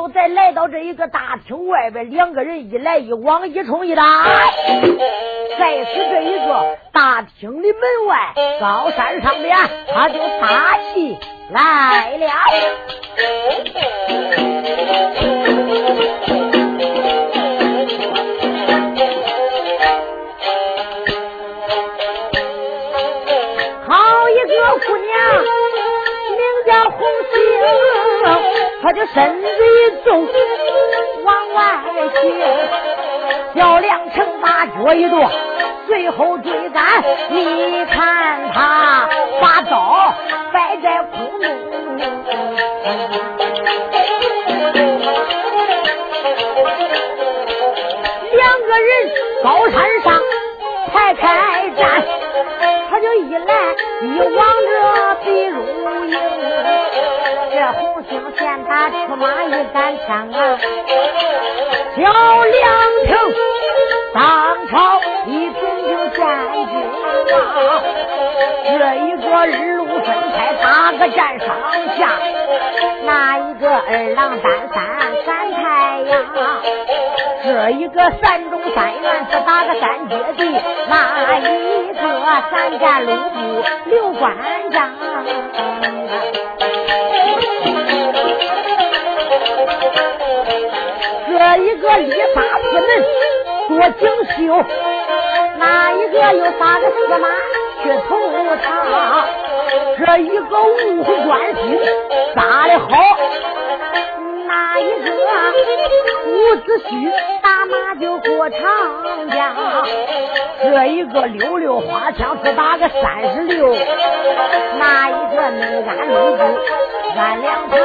[0.00, 4.02] 就在来到这一个大厅外边，两个人一来一往，一冲一打。
[5.58, 9.54] 再是这一个大厅的门外高山上面，
[9.92, 11.18] 他就打起
[11.50, 12.30] 来了。
[28.80, 30.26] 星，她就身子一纵
[31.24, 31.80] 往外
[32.14, 32.18] 去，
[33.54, 35.30] 小梁成把脚一跺，
[35.86, 36.82] 随后追赶。
[37.28, 39.08] 你看他
[39.40, 40.14] 把刀
[40.52, 41.50] 摆在空中，
[48.32, 48.90] 两个人
[49.42, 50.22] 高山上
[50.92, 52.02] 排开战，
[52.88, 55.62] 他就一来一往着比如
[56.06, 56.18] 营。
[57.60, 60.58] 这红星见他出马一杆枪啊，
[61.94, 62.02] 叫
[62.44, 62.64] 两
[63.06, 63.10] 成
[64.14, 66.18] 当朝一品就见
[66.70, 66.72] 君
[67.30, 67.36] 王。
[68.64, 68.70] 这
[69.04, 71.48] 一个日路分开打个战上
[71.98, 72.00] 下，
[73.04, 74.78] 那一个二郎担山
[75.24, 76.12] 三太阳。
[77.42, 80.44] 这一个三中三元是打个三绝地，
[80.88, 82.02] 那一个
[82.50, 84.36] 三战六部刘关
[84.70, 84.90] 张。
[91.26, 92.88] 这一个李发四门
[93.68, 94.02] 多精
[94.36, 94.64] 秀，
[95.58, 97.28] 那一个又打个司马
[97.82, 98.19] 去投？
[100.10, 101.78] 这一个五虎关心
[102.34, 102.88] 打的好，
[104.44, 105.12] 那一个
[106.26, 108.58] 伍子胥打马就过长
[109.30, 109.54] 江？
[110.64, 113.72] 这一个溜溜花枪只打个三十六，
[114.80, 116.42] 那一个内安内部
[117.16, 117.78] 安两旁？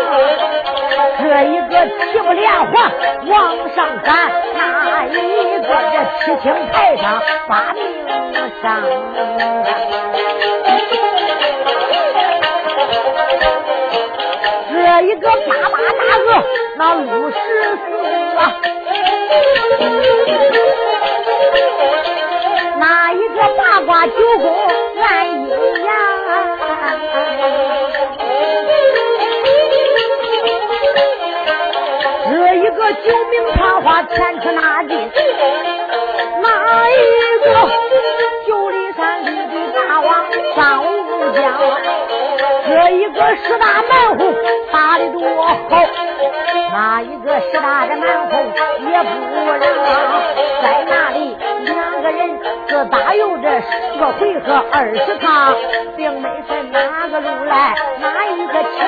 [1.19, 2.91] 这一个七不连环
[3.27, 4.15] 往上赶，
[4.55, 5.13] 那一
[5.59, 7.83] 个这七星台上把命
[8.63, 8.81] 上。
[14.95, 15.35] 这一个八
[15.67, 16.27] 八大鳄
[16.77, 17.37] 那五十四
[18.37, 18.39] 啊，
[22.79, 24.55] 那一个八卦九宫
[25.01, 25.49] 按阴
[25.83, 25.91] 阳。
[32.31, 34.95] 这一个九名传话前去拿地，
[36.41, 36.93] 那一
[37.43, 37.47] 个
[38.47, 38.84] 九里
[40.55, 41.43] 大王张武将，
[42.67, 44.33] 这一个十大蛮红
[44.71, 45.55] 打的多好，
[46.71, 48.33] 那一个十大的蛮红
[48.89, 49.09] 也不
[49.51, 49.59] 让，
[50.61, 53.67] 在那里两个人各打有这十
[53.99, 55.55] 个回合二十趟，
[55.95, 58.87] 并没分哪个路来哪一个强，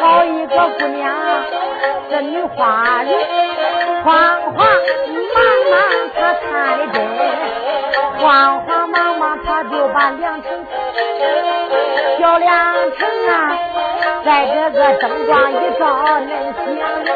[0.00, 1.14] 好一个姑娘。
[2.10, 3.08] 这女花人
[4.02, 4.12] 慌
[4.52, 5.38] 慌忙
[5.70, 5.74] 忙，
[6.14, 6.96] 她看的真，
[8.20, 10.66] 慌慌忙忙，他就把两成
[12.18, 12.48] 小两
[12.98, 13.58] 成啊，
[14.24, 15.86] 在这个灯光一照，
[16.20, 16.68] 恁想
[17.02, 17.10] 人，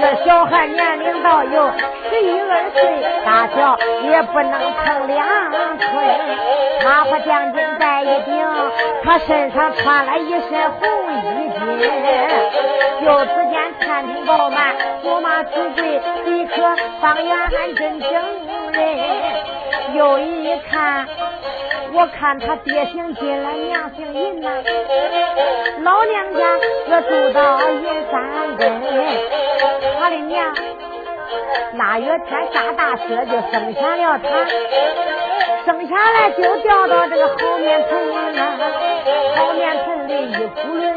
[0.00, 1.70] 这小孩年龄到有
[2.08, 2.80] 十一二岁，
[3.24, 5.26] 大小也不能成两
[5.78, 5.90] 寸，
[6.84, 8.32] 马花将军在一顶，
[9.04, 11.60] 他身上穿了一身红衣襟，
[13.04, 14.74] 就只见天庭饱满，
[15.04, 16.54] 驸马出柜，立刻
[17.02, 18.10] 方圆安真正
[18.72, 19.31] 人。
[19.94, 21.06] 又一看，
[21.92, 24.50] 我看他爹姓金了，娘姓银呐，
[25.82, 26.58] 老娘家
[26.88, 28.80] 这住到银山根，
[30.00, 30.54] 他的娘
[31.74, 34.28] 腊月天下大雪就生下了他，
[35.66, 38.40] 生下来就掉到这个后面盆里了，
[39.36, 40.92] 后面盆里一窟窿，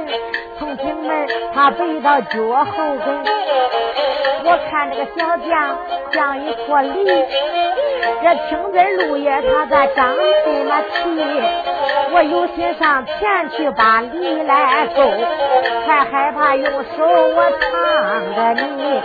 [0.85, 3.25] 进门他背到脚后跟。
[4.47, 5.79] 我看这个小将
[6.11, 7.03] 像一坨梨，
[8.21, 10.93] 这青枝绿叶他在长这么齐。
[12.13, 15.01] 我有心上前去把梨来勾，
[15.87, 19.01] 还害怕用手我烫着你，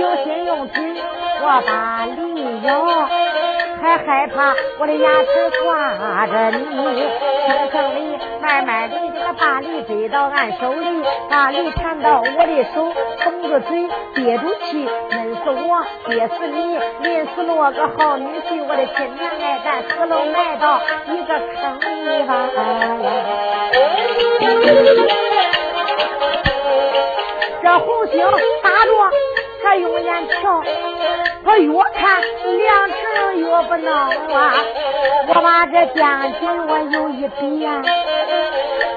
[0.00, 0.94] 有心用嘴
[1.42, 2.70] 我把梨咬。
[3.80, 6.66] 还害怕我的牙齿挂着你，
[7.46, 22.48] 生生的慢慢的这个把梨追到俺手里，把梨缠到我的手，封着嘴，憋住气，闷死我，憋死你，临死落个好女婿，我的亲娘哎，咱死了埋到一个坑里吧。
[27.62, 28.20] 这红星
[28.62, 28.92] 打着，
[29.62, 30.62] 他用眼瞧，
[31.44, 32.20] 他越看
[32.58, 33.92] 梁成越不恼
[34.34, 34.54] 啊！
[35.28, 37.82] 我把这将军我有一笔呀，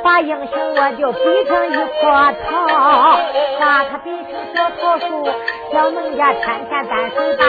[0.03, 3.19] 把英雄我就比成一棵桃，
[3.59, 5.29] 把他比成小桃树，
[5.71, 7.45] 小农家天天担水打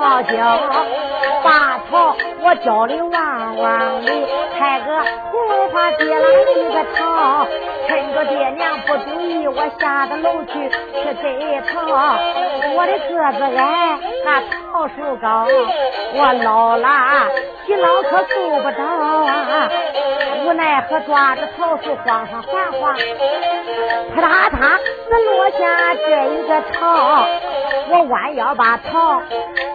[0.00, 0.60] 桃胶，
[1.42, 4.12] 把桃我浇的旺旺的，
[4.58, 4.98] 开个
[5.32, 7.46] 红花结了一个桃，
[7.88, 11.80] 趁着爹娘不注意，我下到楼去去摘桃，
[12.76, 15.46] 我的个子矮，那桃树高，
[16.12, 16.86] 我老了，
[17.66, 19.70] 几老可够不着啊，
[20.44, 22.94] 无奈何抓着桃树晃上晃晃，
[24.14, 27.26] 啪嗒嗒只落下这一个桃，
[27.88, 29.22] 我弯腰把桃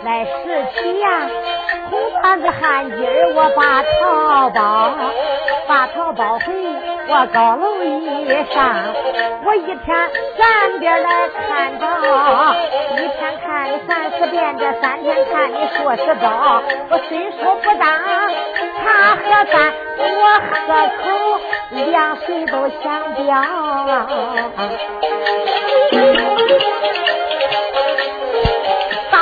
[0.03, 1.07] 来拾起呀，
[1.89, 4.93] 红缎子汗巾我把桃包，
[5.67, 6.53] 把桃包回
[7.07, 8.93] 我高楼一上，
[9.43, 11.85] 我一天三遍来看着，
[12.93, 17.87] 一天看你三四遍，这三天看你说十招，我虽说不当
[18.77, 20.57] 茶喝饭，我喝
[21.01, 21.03] 口
[21.91, 23.27] 凉水都想掉。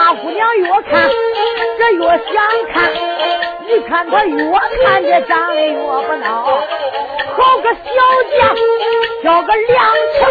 [0.08, 1.10] 大姑娘越看
[1.78, 2.18] 这越想
[2.72, 2.94] 看，
[3.68, 4.52] 一看她越
[4.86, 6.24] 看这长得越不孬，
[7.36, 7.82] 好个小
[8.40, 8.56] 将，
[9.22, 10.26] 叫个良情，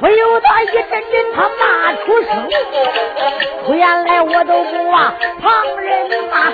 [0.00, 2.28] 不由得一阵阵他骂出声。
[3.74, 6.52] 原来我都不忘旁人骂，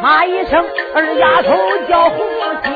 [0.00, 0.64] 骂一声
[0.94, 1.50] 二丫头
[1.88, 2.24] 叫红
[2.62, 2.72] 杏，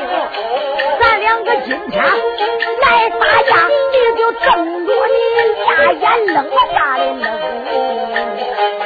[0.99, 5.17] 咱两个今天来打架，你就瞪着你
[5.63, 6.43] 俩眼愣
[6.73, 8.76] 下的愣。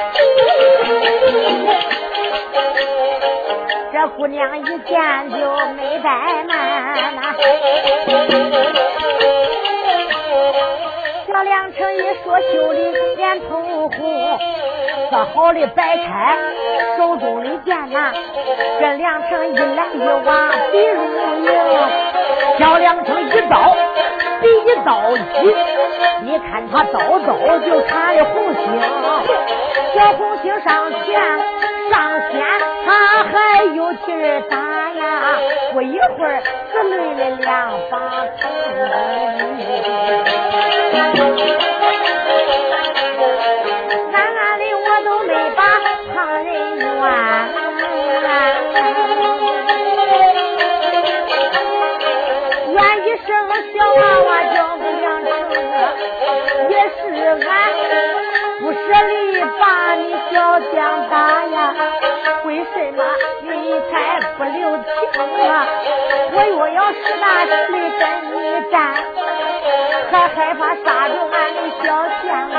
[3.94, 5.36] 这姑娘一见就
[5.76, 7.22] 没怠慢呐，
[11.28, 12.82] 小梁成一说修理
[13.18, 13.92] 脸通红，
[15.10, 16.38] 说好的摆开
[16.98, 18.12] 手中的剑呐，
[18.80, 21.02] 这梁成一来一往比如
[21.46, 21.52] 影，
[22.60, 23.76] 小梁成一刀
[24.42, 25.22] 比一刀急，
[26.24, 28.62] 你看他刀刀就插的红星，
[29.94, 31.22] 小红星上前。
[31.92, 31.98] 上
[32.32, 32.42] 天
[32.86, 34.56] 他还有气儿打
[34.94, 35.38] 呀，
[35.74, 36.42] 不一会儿
[36.72, 37.50] 只累了两
[37.90, 37.94] 把
[38.40, 38.50] 头。
[44.14, 45.60] 暗暗的我都没把
[46.14, 46.16] 旁
[46.46, 46.48] 人
[46.78, 46.88] 怨，
[53.28, 55.30] 怨一声小娃娃叫个杨成，
[56.70, 57.02] 也是
[57.48, 57.50] 俺。
[58.62, 59.64] 不舍得把
[59.96, 60.02] 你
[60.32, 60.36] 小
[60.72, 60.76] 将
[61.10, 61.16] 打
[61.46, 61.74] 呀，
[62.46, 63.00] 为什么
[63.42, 63.52] 你
[63.90, 63.92] 才
[64.38, 64.88] 不留情
[65.50, 65.52] 啊？
[66.34, 68.02] 我若要实打实的跟
[68.32, 68.36] 你
[68.72, 68.74] 战，
[70.12, 71.86] 还害怕杀着俺的小
[72.24, 72.56] 相公？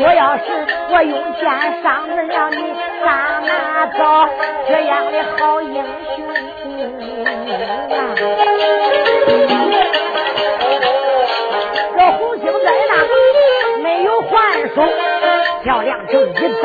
[0.00, 0.44] 我要是
[0.90, 1.42] 我用剑
[1.82, 2.12] 伤了
[2.50, 2.60] 你，
[3.02, 3.06] 上
[3.46, 3.50] 哪
[3.98, 3.98] 找
[4.68, 5.74] 这样的好英
[6.14, 6.16] 雄
[7.96, 7.96] 啊？
[11.96, 12.92] 这红星在那。
[13.82, 14.28] 没有还
[14.74, 14.76] 手，
[15.62, 16.64] 漂亮正一刀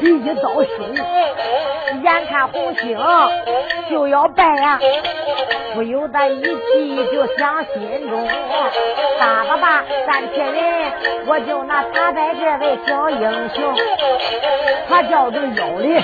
[0.00, 0.94] 比一刀凶，
[2.02, 2.98] 眼看红星
[3.88, 4.78] 就要败呀，
[5.74, 8.28] 不由得一急就想心中，
[9.18, 10.92] 打吧吧，三千人，
[11.26, 13.74] 我就拿打败这位小英雄。
[14.88, 16.02] 他叫着腰里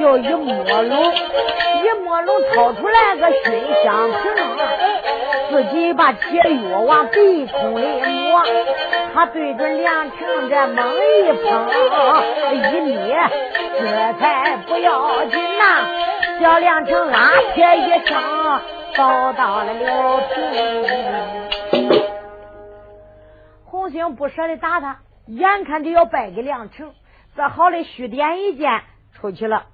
[0.00, 3.44] 又一摸龙，一摸龙掏出来个熏
[3.84, 4.22] 香瓶，
[5.50, 6.18] 自己把解
[6.72, 7.84] 药往鼻孔里
[8.30, 8.42] 抹，
[9.14, 9.74] 他对准。
[9.84, 11.44] 梁成这猛一碰
[12.54, 13.18] 一捏，
[13.78, 13.84] 这
[14.18, 15.62] 才不要紧呐！
[16.40, 18.16] 小梁成啊切一声，
[18.96, 20.20] 倒到了柳
[21.70, 22.04] 平。
[23.64, 26.92] 红星不舍得打他，眼看就要败给梁成，
[27.36, 28.82] 这好的虚点一剑
[29.12, 29.66] 出去了。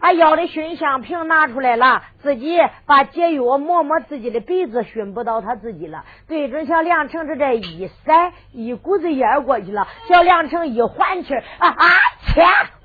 [0.00, 6.04] 把要的熏香瓶拿出来了，自己把解药抹抹自己的鼻子，熏不到他自己了。
[6.28, 9.88] 对准小梁成这这一塞，一股子烟过去了。
[10.06, 11.88] 小梁成一换气啊啊！
[12.26, 12.42] 切，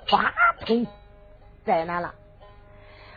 [0.09, 0.33] 哗
[0.65, 0.87] 通，
[1.65, 2.13] 在那了。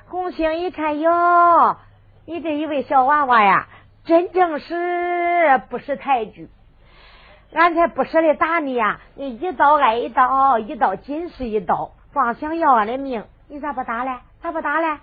[0.08, 1.76] 红星一看哟，
[2.24, 3.66] 你这一位小娃娃呀，
[4.04, 6.48] 真正是不识抬举。
[7.52, 13.24] 俺才不舍得打你呀，你一刀挨一刀，一刀紧是一刀，光想要俺的命。
[13.48, 14.18] 你咋不打嘞？
[14.40, 14.98] 咋不打嘞？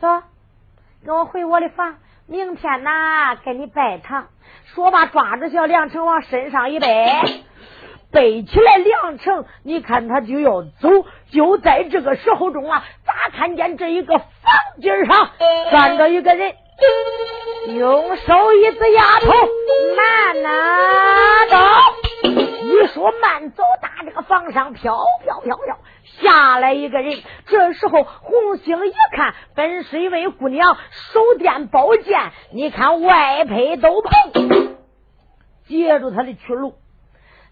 [0.00, 0.22] 走，
[1.04, 1.96] 跟我回我的房。
[2.26, 4.28] 明天呐，给你拜堂。
[4.66, 6.86] 说罢，抓着小梁成往身上一背，
[8.10, 8.78] 背起来。
[8.78, 10.88] 梁成，你看他就要走。
[11.30, 14.26] 就在这个时候中啊，咋看见这一个房
[14.80, 15.30] 顶上
[15.70, 16.54] 站着一个人，
[17.76, 19.32] 用手一指丫头，
[19.96, 20.48] 慢呐
[21.50, 21.56] 走。
[22.62, 25.78] 一说慢走，打这个房上飘飘飘飘
[26.20, 26.72] 下来。
[26.72, 27.18] 一个人。
[27.46, 30.76] 这时候红星一看，本是一位姑娘，
[31.12, 34.76] 手掂宝剑，你看外配斗篷，
[35.66, 36.74] 截住他的去路，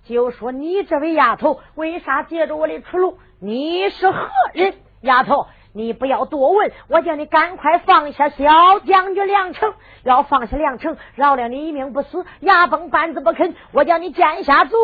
[0.08, 3.18] 就说：“你这位丫头，为啥截住我的出路？
[3.40, 4.74] 你是何人？
[5.00, 5.46] 丫头。”
[5.76, 12.24] 你不要多问，我叫你赶快放下小将军梁成，要放下梁成，饶了你一命不死。
[12.40, 14.78] 牙崩板子不肯，我叫你见下做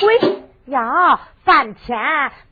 [0.00, 0.18] 鬼
[0.64, 1.20] 呀！
[1.44, 1.98] 半天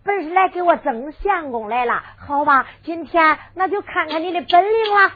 [0.04, 5.10] 本是来给我争相公来了，好吧，今天那就看看你的本领了。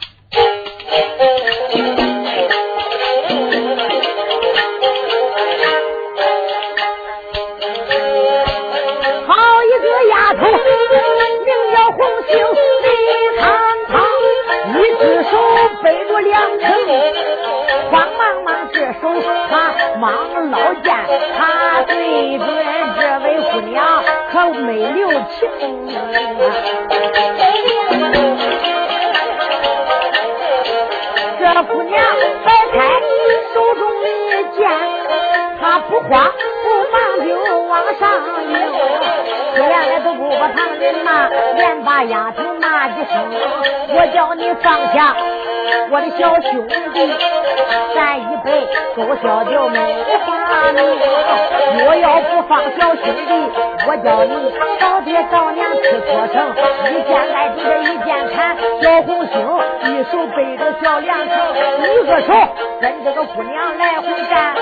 [11.97, 12.37] 红星
[12.83, 12.89] 李
[13.39, 13.45] 堂
[13.89, 13.95] 堂，
[14.75, 15.33] 一只手
[15.83, 16.65] 背着两城，
[17.91, 19.03] 慌忙忙这手
[19.49, 19.51] 他
[19.99, 20.05] 忙
[20.51, 20.87] 捞剑，
[21.39, 22.47] 他对准
[23.01, 23.75] 这位姑娘
[24.31, 25.49] 可没留情。
[31.39, 31.95] 这姑娘
[32.45, 32.77] 摆开
[33.55, 34.07] 手中的
[34.57, 34.69] 剑，
[35.59, 37.29] 她不慌不忙就
[37.63, 38.03] 往上
[38.43, 38.53] 迎
[39.57, 39.69] 迎。
[39.69, 43.15] 原来都不把旁人骂，连把丫头骂几声。
[43.89, 45.17] 我叫你放下
[45.91, 46.99] 我的小兄弟，
[47.95, 49.79] 咱一辈都小就没
[50.27, 50.79] 法命。
[51.85, 53.33] 若要不放小兄弟，
[53.87, 56.35] 我叫你找爹找娘吃错成。
[56.93, 59.35] 一剑来抵着一剑砍，小红星
[59.85, 61.35] 一手背着小梁成，
[61.81, 62.33] 一个手
[62.81, 64.55] 跟这个姑娘来回战。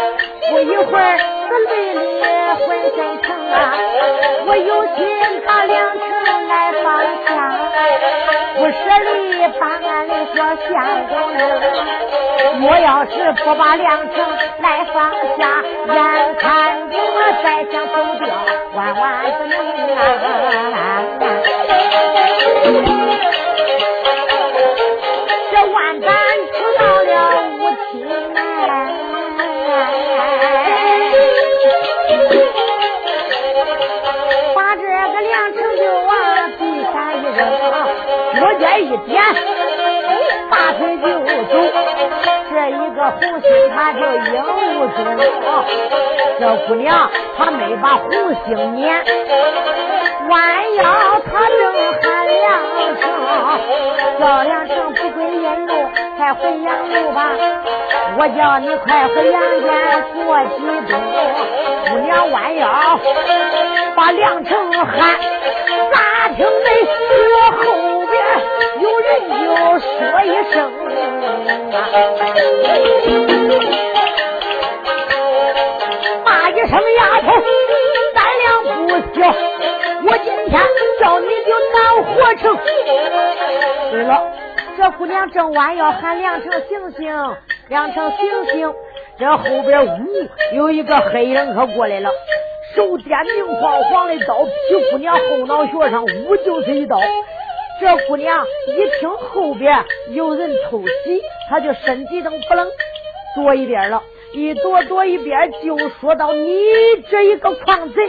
[0.50, 2.00] 不一会儿，这累的
[2.66, 3.74] 浑身疼啊！
[4.46, 4.98] 我有心
[5.46, 6.02] 把梁城
[6.48, 6.84] 来放
[7.24, 7.28] 下，
[8.56, 8.72] 不舍
[9.04, 9.08] 得
[9.58, 10.72] 把俺的小相
[11.08, 11.12] 公。
[12.66, 13.12] 我要是
[13.44, 14.14] 不把梁城
[14.60, 14.96] 来放
[15.36, 15.42] 下，
[15.92, 15.96] 眼
[16.38, 16.44] 看
[16.88, 18.22] 着我再想走掉，
[18.74, 19.52] 万万不能
[20.72, 20.76] 啊！
[38.64, 39.22] 我这一点，
[40.50, 41.52] 大腿就走。
[42.50, 44.42] 这一个红星，他就应
[44.80, 44.96] 无踪。
[46.40, 48.10] 这姑娘，她没把红
[48.46, 49.04] 星撵，
[50.30, 50.82] 弯腰
[51.26, 51.60] 她正
[52.00, 52.42] 喊梁
[53.00, 53.04] 成，
[54.18, 55.72] 叫梁成不归阴路，
[56.16, 57.20] 快回阳路吧。
[58.16, 59.68] 我叫你快回阳间
[60.24, 60.56] 过几
[60.88, 60.92] 冬。
[61.90, 62.98] 姑娘弯腰
[63.94, 65.20] 把梁成喊，
[65.92, 66.68] 咋听没？
[67.26, 67.58] 我后
[69.20, 69.90] 就说
[70.24, 70.54] 一声
[71.72, 71.76] 啊
[76.24, 77.26] 骂一声丫头，
[78.14, 78.44] 胆量
[78.86, 79.18] 不小，
[80.06, 80.52] 我今天
[81.00, 82.42] 叫你就难活成。
[83.90, 84.10] 对了，
[84.76, 87.36] 这姑娘正弯腰喊梁成醒醒，
[87.68, 88.18] 梁成醒
[88.52, 88.72] 醒，
[89.18, 90.06] 这后边呜
[90.54, 92.10] 有一个黑人可过来了。
[92.74, 96.98] 手掂明晃晃的刀，劈姑娘后脑勺上，呜就是一刀。
[97.80, 102.68] 这姑娘一听后边有人偷袭，她就身体都不冷，
[103.34, 104.02] 躲一边了。
[104.32, 106.56] 一躲躲一边，就说到：“你
[107.08, 108.02] 这一个狂贼，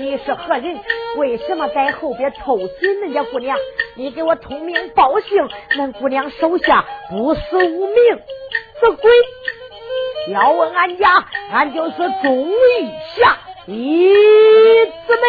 [0.00, 0.76] 你是何人？
[1.16, 3.56] 为什么在后边偷袭人家姑娘？
[3.94, 8.18] 你给我通名报姓，恁姑娘手下不死无名，
[8.80, 9.10] 这鬼！
[10.32, 14.12] 要问俺家，俺就是钟义下。”一
[15.06, 15.22] 姊妹，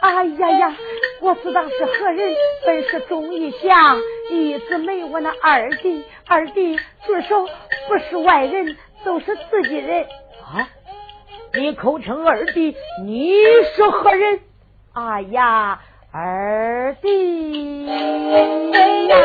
[0.00, 0.76] 哎呀呀，
[1.22, 2.34] 我知道是何人？
[2.66, 3.96] 本是忠义祥，
[4.28, 7.46] 一直没，我那二弟，二弟住手，
[7.86, 10.02] 不是外人，都是自己人
[10.42, 10.68] 啊！
[11.54, 12.76] 你口称二弟，
[13.06, 13.36] 你
[13.76, 14.40] 是何人？
[14.94, 15.80] 哎呀，
[16.12, 19.16] 二弟呀！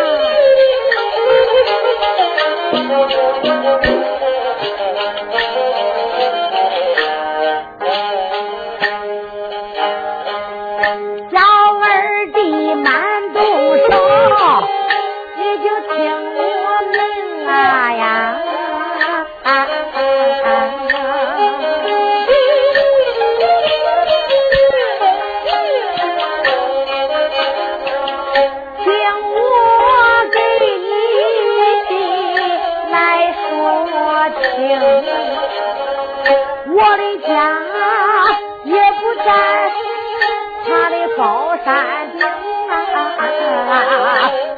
[41.67, 42.71] 山顶啊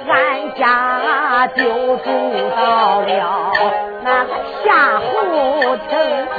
[0.07, 1.63] 俺家就
[1.97, 2.05] 住
[2.55, 3.51] 到了
[4.03, 4.29] 那个
[4.63, 6.29] 下胡同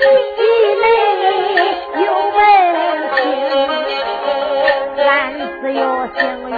[0.00, 0.40] 弟
[2.02, 2.38] 有问
[3.14, 3.18] 题
[5.04, 5.10] 俺
[5.60, 5.80] 只有
[6.16, 6.50] 姓于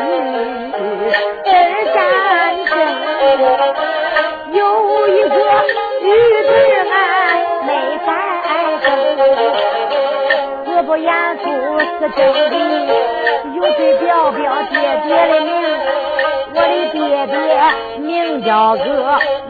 [0.73, 0.75] 的
[1.45, 1.49] 真
[1.95, 1.97] 干
[4.53, 4.59] 有
[5.09, 5.35] 一个
[6.03, 6.07] 女
[6.43, 6.51] 子
[6.93, 6.95] 俺
[7.67, 7.69] 没
[8.07, 8.09] 白
[8.83, 8.87] 头
[10.67, 11.45] 我不严肃
[11.81, 12.19] 是真
[12.51, 12.55] 的
[13.55, 14.73] 有句表表姐
[15.07, 15.51] 姐的名
[16.55, 16.63] 我的
[16.93, 17.35] 爹爹
[18.01, 18.09] 名
[18.45, 18.81] 叫个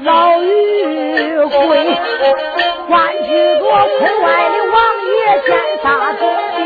[0.03, 0.09] 老
[0.41, 1.55] 于贵
[3.99, 5.49] 村外的王爷见
[5.83, 5.85] 杀
[6.19, 6.23] 总
[6.57, 6.59] 兵。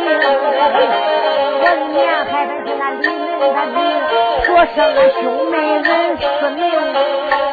[1.61, 3.45] 我年还本是那李门的
[3.75, 3.77] 名，
[4.45, 5.21] 所生的兄
[5.51, 6.61] 妹人四名，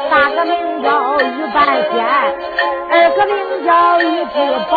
[0.09, 0.87] 大哥名叫
[1.19, 1.57] 于半
[1.91, 1.93] 仙，
[2.91, 3.33] 二哥名
[3.65, 3.69] 叫
[4.01, 4.35] 于志
[4.69, 4.73] 宝，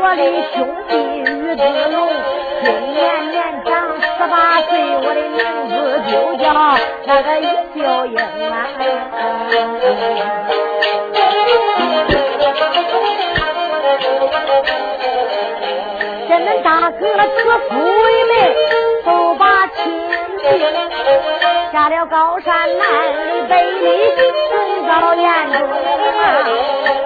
[0.00, 0.22] 我的
[0.54, 0.56] 兄
[0.88, 1.22] 弟于
[1.54, 1.96] 志龙，
[2.64, 2.98] 今年
[3.30, 3.70] 年长
[4.00, 5.72] 十八岁，我的名字
[6.10, 6.44] 就叫
[7.06, 7.42] 那个于
[7.74, 8.14] 秀英
[8.50, 8.54] 啊。
[16.62, 18.32] 大哥指父为媒，
[19.04, 19.76] 都把亲
[20.38, 20.44] 定，
[21.72, 23.86] 下了高山南的北里，
[24.50, 24.56] 总
[24.88, 25.56] 遭严重
[26.18, 26.20] 啊！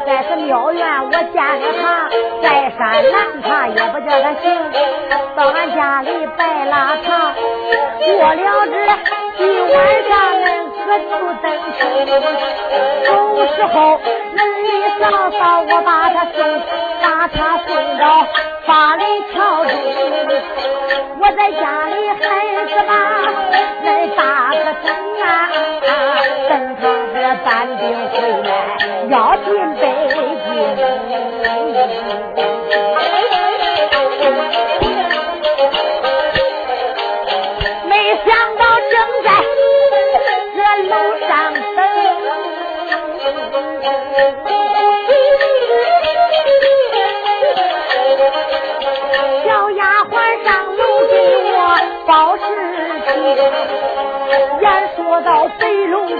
[0.06, 1.82] 在这庙院我见了他，
[2.42, 2.44] 在
[2.76, 2.80] 山
[3.10, 4.44] 南他也不叫他行，
[5.36, 8.74] 到俺家里摆拉场，过了这
[9.44, 9.74] 一晚
[10.08, 10.10] 上，
[10.42, 10.46] 恁
[10.84, 11.10] 可就
[11.42, 11.44] 登
[11.78, 11.80] 秋。
[13.04, 13.08] 走
[13.54, 13.76] 时候，
[14.34, 14.66] 门里
[15.00, 16.38] 嫂嫂我把他送，
[17.02, 18.26] 把他送到。
[18.64, 19.04] 八里
[19.34, 19.70] 桥中，
[21.18, 22.22] 我在家里还
[22.68, 22.90] 是把
[23.82, 24.86] 那大个等
[25.20, 25.26] 啊，
[26.48, 26.82] 等他
[27.12, 28.48] 这搬兵回来
[29.10, 29.82] 要进北
[30.46, 31.31] 京。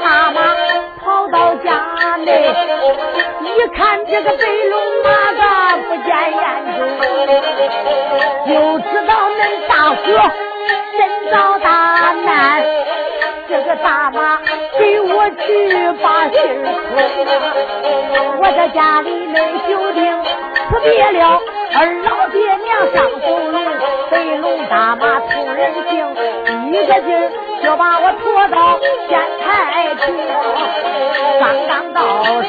[0.03, 0.39] 大妈
[1.03, 1.71] 跑到家
[2.25, 2.29] 内，
[3.45, 5.43] 一看这个白龙马个
[5.89, 6.43] 不见眼
[6.77, 6.81] 中，
[8.49, 10.07] 就知道恁大哥
[10.99, 11.69] 真遭大
[12.25, 12.31] 难，
[13.49, 14.39] 这个大妈
[14.79, 15.41] 给我去
[16.03, 16.37] 把信
[16.91, 16.99] 儿
[18.41, 19.39] 我在家里没
[19.69, 20.03] 酒定，
[20.69, 21.41] 辞别了
[21.75, 23.57] 二老爹娘上走路。
[24.11, 26.15] 飞龙大马通人性，
[26.73, 27.07] 一个劲
[27.63, 30.05] 就把我拖到县台去。
[31.39, 32.01] 刚刚到
[32.45, 32.49] 时，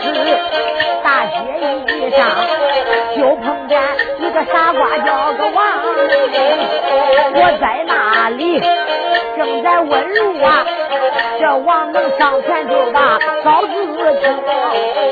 [1.04, 1.36] 大街
[1.94, 2.20] 一上
[3.18, 3.82] 就碰见
[4.20, 5.58] 一个傻瓜叫个王。
[7.36, 8.62] 我在那里
[9.36, 10.66] 正在问路啊，
[11.42, 13.68] 这王能上前就把嫂子
[14.22, 14.40] 请，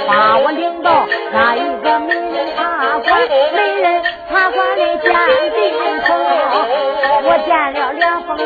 [0.07, 5.13] 把我领到那一个美人茶馆，美人茶馆里见
[5.51, 5.59] 定
[6.05, 6.13] 处。
[7.31, 8.37] 我见了梁凤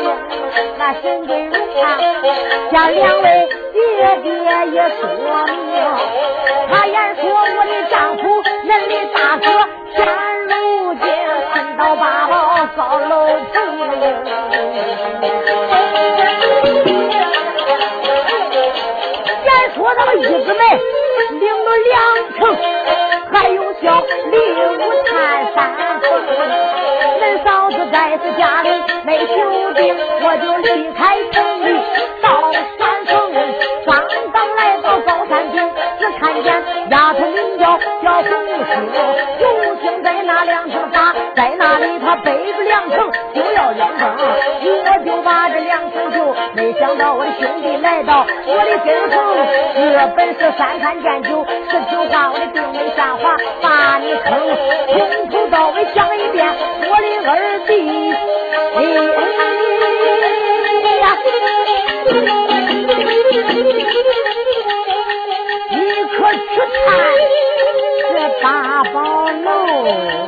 [0.78, 1.98] 那神根如啊，
[2.70, 3.80] 向两位爹
[4.22, 4.30] 爹
[4.70, 5.02] 也说
[5.44, 5.58] 明，
[6.70, 8.22] 他言说我的丈夫，
[8.62, 9.44] 恁的大哥，
[9.96, 10.06] 现
[10.46, 11.04] 如今
[11.52, 12.32] 身到八宝
[12.76, 13.54] 高楼层，
[19.42, 20.62] 言说那个一姊妹
[21.40, 21.92] 领了两
[22.38, 22.38] 成，
[23.32, 23.84] 还有小
[24.30, 25.12] 礼物探
[25.56, 25.56] 三
[26.00, 26.06] 层。
[27.96, 28.68] 来自家里
[29.04, 31.80] 没酒定，我就离开城里
[32.20, 33.32] 到山峰。
[33.86, 34.04] 刚
[34.34, 35.56] 刚来到高山顶，
[35.98, 38.28] 只看见丫头名叫叫红
[38.68, 38.70] 星，
[41.36, 49.16] 在那里他背着两层就要扔灯，我就把这两层就没想到我的兄弟来到我的跟前，
[49.92, 54.32] 这本是三看见酒，十九话我的定没下滑，把你坑，
[54.88, 56.46] 从头到尾讲一遍。
[56.80, 57.72] 我的二弟，
[65.70, 66.88] 你可去看
[68.42, 70.26] 八宝楼。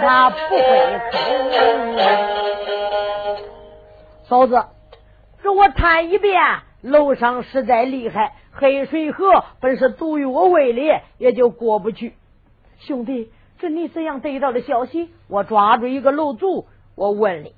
[0.00, 1.00] 他不会
[4.24, 4.28] 走？
[4.28, 4.64] 嫂子，
[5.42, 6.40] 这我谈一遍，
[6.82, 12.14] 楼上实在厉害，黑水河本是毒于我胃里，也就过不去。
[12.78, 15.10] 兄弟，这你怎样得到的消息？
[15.28, 17.54] 我抓住一个楼主，我问你，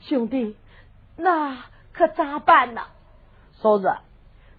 [0.00, 0.56] 兄弟。
[1.16, 1.56] 那
[1.92, 2.82] 可咋办呢？
[3.54, 3.94] 嫂子，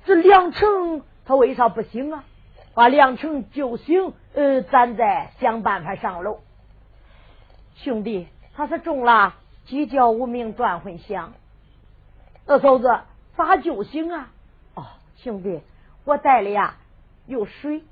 [0.06, 2.24] 这梁成他为啥不行啊？
[2.74, 6.40] 把梁成救醒，呃，咱再想办法上楼。
[7.76, 11.34] 兄弟，他是中了鸡叫无名断魂香。
[12.46, 13.00] 二嫂子
[13.36, 14.30] 咋救醒啊？
[14.76, 14.86] 哦，
[15.18, 15.62] 兄弟，
[16.06, 16.76] 我袋里呀
[17.26, 17.84] 有水。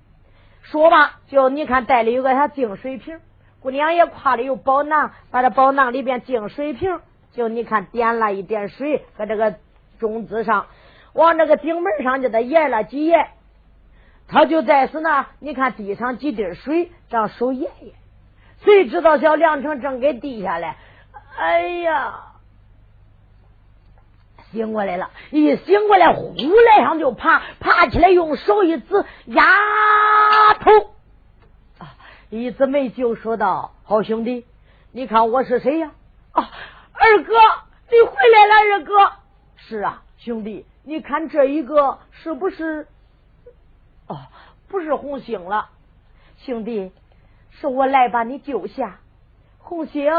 [0.63, 3.19] 说吧，就你看袋里有个啥净水瓶，
[3.61, 6.99] 姑娘也挎的有宝囊，把这宝囊里边净水瓶。
[7.33, 9.55] 就你看，点了一点水，搁这个
[9.99, 10.67] 中子上，
[11.13, 13.29] 往这个顶门上就得沿了几沿，
[14.27, 15.27] 他就在是呢。
[15.39, 17.93] 你看地上几滴水，这样手沿沿。
[18.63, 20.77] 谁知道小梁成正给递下来，
[21.37, 22.33] 哎呀，
[24.51, 25.09] 醒过来了！
[25.31, 29.43] 一醒过来，呼来上就爬，爬起来用手一指，丫
[30.59, 30.91] 头，
[31.79, 31.95] 啊
[32.29, 34.45] 一姊妹就说道：“好兄弟，
[34.91, 35.91] 你看我是谁呀？”
[36.33, 36.49] 啊。
[36.93, 37.33] 二哥，
[37.89, 39.13] 你回来了，二哥。
[39.55, 42.87] 是啊，兄弟，你看这一个是不是？
[44.07, 44.17] 哦，
[44.67, 45.69] 不是红星了，
[46.37, 46.91] 兄弟，
[47.51, 48.99] 是我来把你救下。
[49.59, 50.11] 红星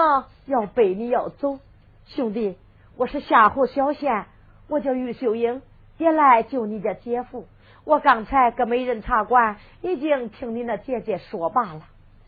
[0.47, 1.59] 要背你要走，
[2.07, 2.57] 兄弟，
[2.97, 4.27] 我是夏侯小仙，
[4.69, 5.61] 我叫于秀英，
[5.99, 7.47] 也来救你家姐夫。
[7.85, 11.83] 我刚才搁美人茶馆已经听你那姐姐说罢了，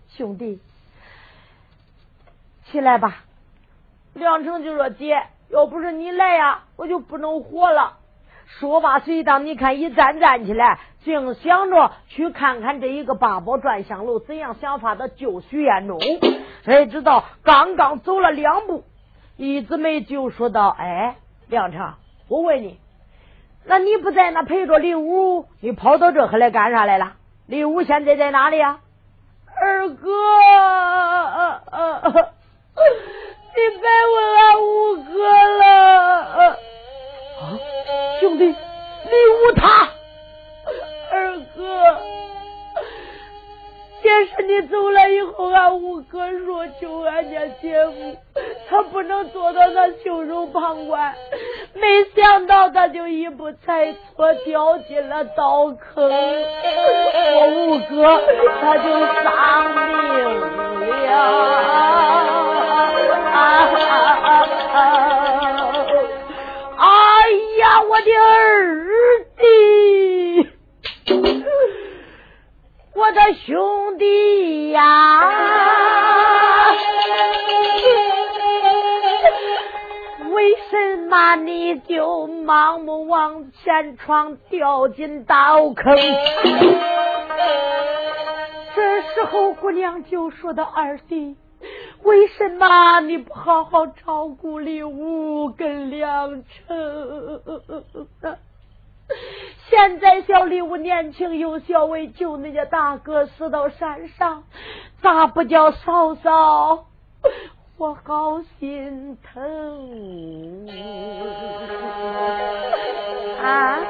[0.08, 0.60] 兄弟，
[2.66, 3.24] 起来吧。
[4.14, 7.98] 梁成就说：“姐，要不是你来呀，我就不能活了。”
[8.58, 15.98] 说罢，随当你看一站站起来，竟想着去看看这一个八宝转香楼怎样想法的救徐彦中。
[16.64, 18.84] 谁知道刚刚走了两步，
[19.36, 21.16] 一姊妹就说道：“哎，
[21.48, 21.94] 梁成，
[22.28, 22.78] 我问你，
[23.64, 27.14] 那你不在那陪着李武，你跑到这来干啥来了？
[27.46, 28.78] 李武现在在哪里呀？”
[29.60, 30.10] 二哥。
[33.56, 34.64] 你别问俺五
[35.04, 35.12] 哥
[35.58, 36.56] 了，
[38.20, 39.88] 兄弟，你无他，
[41.10, 41.98] 二哥，
[44.02, 48.16] 也是你走了以后，俺五哥说求俺家姐夫，
[48.68, 51.14] 他不能做到那袖手旁观，
[51.74, 56.10] 没想到他就一步踩错，掉进了刀坑，
[57.36, 58.20] 我五哥
[58.60, 58.84] 他就
[59.22, 61.14] 丧命了。
[63.24, 63.38] 啊啊
[64.22, 64.28] 啊
[64.72, 65.43] 啊
[67.24, 70.46] 哎呀，我的儿弟，
[72.94, 75.30] 我的兄弟呀，
[80.32, 85.96] 为什么你就盲目往前闯，掉进刀坑？
[88.76, 91.36] 这时候，姑娘就说道：“二弟。”
[92.04, 98.04] 为什么你不好好照顾李武跟梁成？
[99.70, 104.44] 现在小李武年轻又小，为救那家大哥死到山上，
[105.00, 106.84] 咋不叫嫂嫂？
[107.78, 110.68] 我好心疼
[113.42, 113.80] 啊！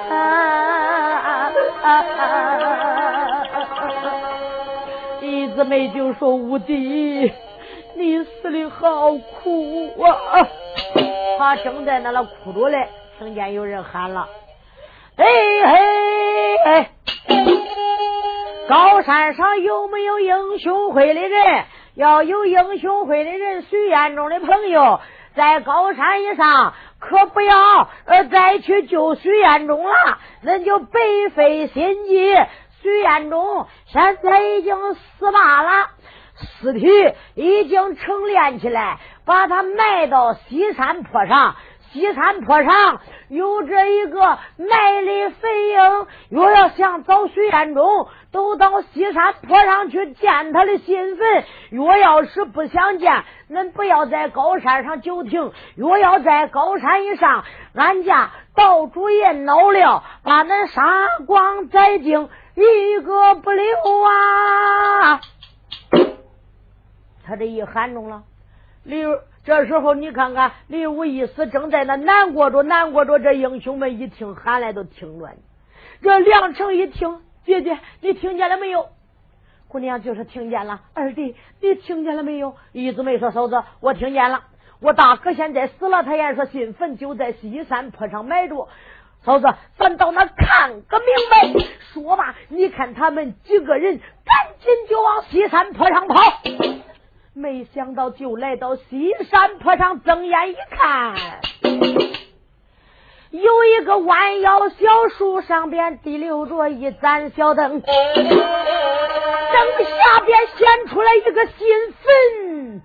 [5.21, 7.33] 一姊妹就说武弟。
[8.05, 10.47] 你死的好苦啊！
[11.39, 12.87] 他正在那那哭着嘞，
[13.19, 14.29] 听见有人喊了
[15.17, 16.91] ：“哎嘿哎！
[18.69, 21.65] 高山上有没有英雄会的人？
[21.95, 25.01] 要有英雄会的人，随院中的朋友
[25.35, 27.89] 在高山以上，可不要
[28.31, 31.01] 再去救徐彦中了，那就白
[31.35, 32.37] 费心机。
[32.83, 35.87] 徐彦中现在已经死罢了。”
[36.37, 36.89] 尸体
[37.35, 41.57] 已经成殓起来，把他埋到西山坡上。
[41.93, 44.21] 西山坡上有着一个
[44.57, 51.45] 卖的肥鹰，若要想找徐彦中，都到西山坡上去见他的新坟。
[51.71, 55.53] 若要是不想见，恁不要在高山上久停。
[55.77, 57.45] 若要在高山以上，
[57.77, 60.83] 俺家道主爷恼了，把恁杀
[61.29, 63.67] 光宰净，一个不留
[64.03, 65.21] 啊！
[67.25, 68.25] 他这一喊中了，
[68.83, 69.03] 李
[69.45, 73.19] 这时候你看看，李武一死正在那难过着，难过着。
[73.19, 75.37] 这英雄们一听喊来都听着呢。
[76.03, 78.89] 这梁成一听，姐姐你听见了没有？
[79.69, 80.83] 姑娘就是听见了。
[80.95, 82.57] 二弟你听见了没有？
[82.73, 83.31] 一直没说。
[83.31, 84.45] 嫂子我听见了。
[84.81, 88.69] 我大哥现在死了，他也说新坟就在西山坡上埋着。
[89.25, 89.47] 嫂子，
[89.79, 91.67] 咱到那看个明白。
[91.93, 96.15] 说吧，你看他们几个人，赶紧就往西山坡上跑。
[97.37, 101.17] 没想到就来到西山坡上，睁眼一看，
[103.33, 108.31] 有一个弯腰小树上边滴溜着一盏小灯，灯下
[110.25, 111.67] 边显出来一个新
[112.05, 112.83] 坟，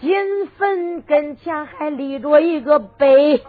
[0.00, 3.44] 新坟跟前还立着一个碑，上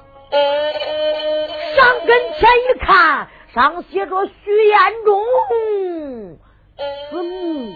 [2.07, 5.23] 跟前一看，上写着徐彦中
[7.11, 7.75] 字墓。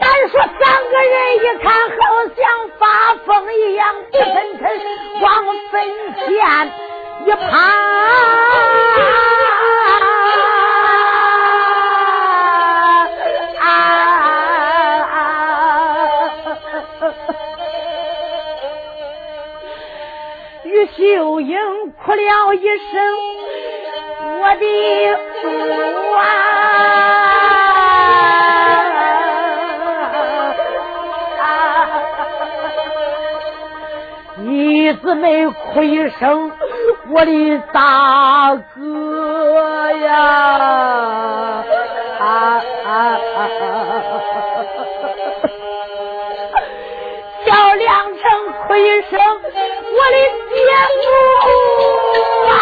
[0.00, 0.50] 单说三
[0.90, 1.98] 个人一看，好
[2.36, 2.40] 像
[2.78, 2.84] 发
[3.26, 4.62] 疯一样，一分分
[5.20, 5.74] 往坟
[6.14, 6.26] 前
[7.26, 7.38] 一爬。
[20.64, 21.56] 于秀英
[21.92, 23.00] 哭了一声
[24.40, 24.64] ：“我的
[25.40, 25.48] 父
[26.14, 26.18] 啊！”
[34.88, 36.50] 一姊妹哭一声，
[37.10, 40.16] 我的大哥呀！
[42.18, 43.38] 啊啊啊！
[47.44, 48.22] 小梁成
[48.66, 50.16] 哭一声，我的
[50.48, 50.56] 姐
[51.02, 51.06] 夫
[52.48, 52.56] 啊！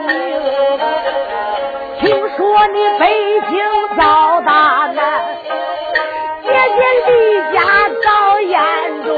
[0.00, 2.20] 不安来，他也做不宁。
[2.36, 3.02] 说你北
[3.50, 3.52] 京
[3.96, 4.00] 遭
[4.42, 4.48] 大
[4.94, 4.98] 难，
[6.42, 7.10] 姐姐离
[7.52, 7.58] 家
[8.02, 8.08] 遭
[8.40, 8.54] 严
[9.04, 9.08] 重，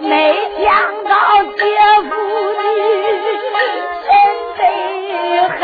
[0.00, 0.12] 没
[0.62, 0.64] 想
[1.04, 1.12] 到
[1.58, 1.60] 姐
[2.08, 2.10] 夫
[2.58, 2.64] 你
[4.04, 4.08] 身
[4.56, 4.60] 被
[5.48, 5.60] 害，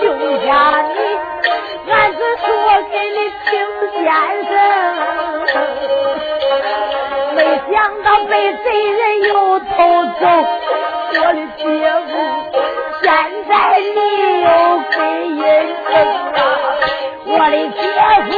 [0.00, 0.02] 救
[0.46, 0.48] 下
[0.82, 0.96] 你，
[1.90, 2.46] 俺是说
[2.90, 3.50] 给你请
[3.92, 4.04] 先
[4.48, 4.50] 生，
[7.36, 7.38] 没
[7.70, 7.72] 想
[8.02, 8.32] 到被
[8.64, 9.28] 贼人又
[9.60, 9.66] 偷
[10.18, 10.22] 走
[11.10, 11.62] 我的姐
[12.08, 12.12] 夫，
[13.48, 13.98] 在你
[14.42, 14.46] 又
[14.90, 14.96] 给
[15.40, 15.42] 人
[15.88, 15.90] 证
[16.34, 16.38] 啊！
[17.24, 17.80] 我的姐
[18.28, 18.30] 夫，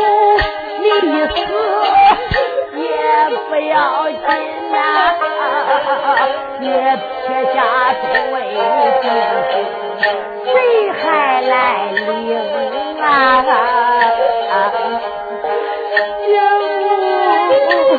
[0.78, 0.84] 你
[1.28, 1.36] 死
[2.78, 2.82] 也
[3.48, 3.74] 不要
[4.08, 4.16] 紧
[4.70, 4.74] 呐，
[6.60, 6.62] 别
[7.26, 7.56] 撇下
[8.00, 8.02] 头
[8.34, 8.36] 为
[10.44, 10.48] 谁
[10.92, 11.02] 还
[11.42, 11.52] 来
[11.90, 11.98] 领
[13.02, 13.04] 啊？
[16.24, 16.28] 姐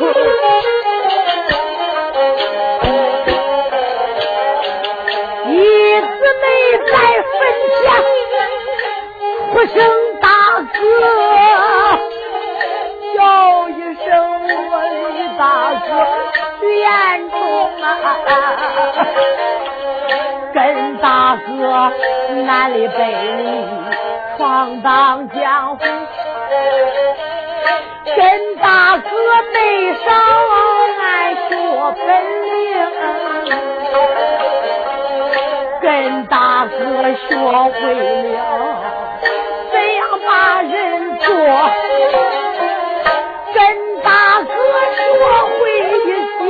[9.62, 9.76] 一声
[10.20, 10.28] 大
[10.74, 10.74] 哥，
[13.14, 14.04] 叫一声
[14.42, 15.40] 我的大
[15.86, 15.88] 哥
[16.58, 16.84] 徐延
[17.30, 17.34] 忠
[17.80, 17.86] 啊，
[20.52, 21.46] 跟大哥
[22.42, 23.46] 南里北里
[24.36, 25.84] 闯荡江湖，
[28.16, 29.08] 跟大哥
[29.54, 30.10] 没少
[30.98, 31.50] 俺学
[32.04, 32.08] 本
[32.50, 32.50] 领。
[35.80, 36.74] 跟大哥
[37.12, 37.80] 学会
[38.22, 38.36] 了
[40.42, 41.30] 大人做，
[43.54, 43.62] 跟
[44.02, 44.50] 大哥
[44.96, 45.00] 学
[45.46, 45.60] 会
[46.02, 46.42] 一些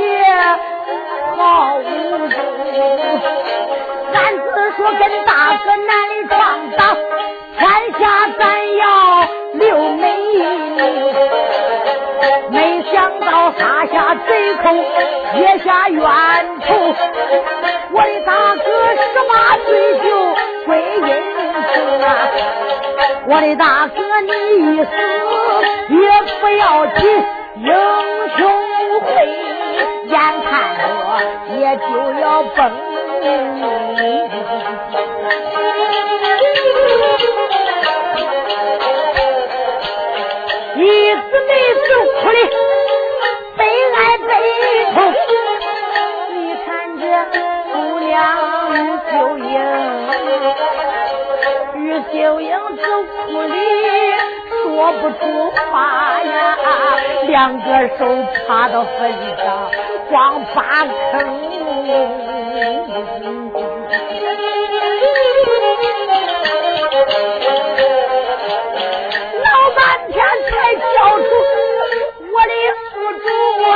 [1.37, 1.37] 好
[1.77, 1.85] 武
[2.17, 2.35] 功。
[4.15, 4.43] 俺只
[4.75, 5.29] 说跟大
[5.63, 6.33] 哥难里闯
[6.75, 6.81] 荡，
[7.59, 7.61] 天
[7.99, 8.01] 下
[8.39, 8.41] 咱
[8.77, 8.83] 要
[9.53, 10.03] 留美
[10.33, 10.41] 名。
[12.49, 13.29] 没想到
[13.59, 14.73] 杀下贼寇，
[15.35, 16.01] 撇下冤
[16.65, 16.73] 仇。
[17.91, 19.31] 我的大哥十八
[19.67, 20.07] 岁就
[20.65, 22.07] 归阴城啊！
[23.25, 24.29] 我的大哥你
[24.75, 24.89] 一死
[25.89, 25.97] 也
[26.41, 27.01] 不要紧，
[27.57, 27.67] 英
[28.37, 28.39] 雄
[29.01, 29.07] 会
[30.07, 30.11] 眼
[30.43, 30.51] 看
[31.05, 31.07] 我
[31.57, 31.83] 也就
[32.19, 32.59] 要崩。
[40.75, 40.79] 一
[41.15, 41.51] 姊妹
[41.87, 42.37] 就哭的
[43.57, 43.59] 悲
[43.95, 44.29] 哀悲
[44.93, 44.95] 痛，
[46.29, 46.67] 你看
[46.99, 47.03] 这
[48.13, 48.21] 姑娘
[48.69, 48.77] 于
[49.09, 49.49] 秀英，
[51.73, 53.55] 于秀英就哭的
[54.51, 54.61] 说
[55.01, 56.29] 不出话呀，
[57.27, 57.65] 两个
[57.97, 57.99] 手
[58.45, 59.43] 插到坟上，
[60.11, 60.13] 光
[60.53, 61.13] 扒坑。
[69.41, 70.15] 老半天
[70.51, 71.23] 才叫出
[72.31, 72.53] 我的
[72.91, 73.25] 宿主
[73.71, 73.73] 啊，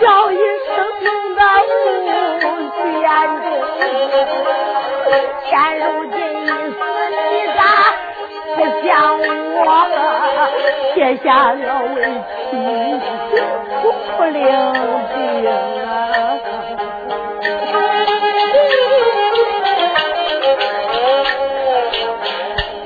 [0.00, 1.74] 叫一声的吴
[3.08, 3.46] 眼中。
[5.48, 6.80] 现如今一死，
[7.32, 7.58] 你咋
[8.56, 9.66] 不想我？
[10.94, 11.96] 撇下了为
[12.50, 12.52] 妻，
[14.16, 14.36] 不领
[15.14, 15.16] 兵
[15.48, 15.52] 啊！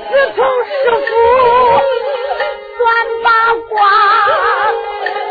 [0.09, 0.71] 自从师
[1.07, 1.11] 傅
[2.77, 2.79] 算
[3.23, 3.27] 八
[3.69, 3.73] 卦，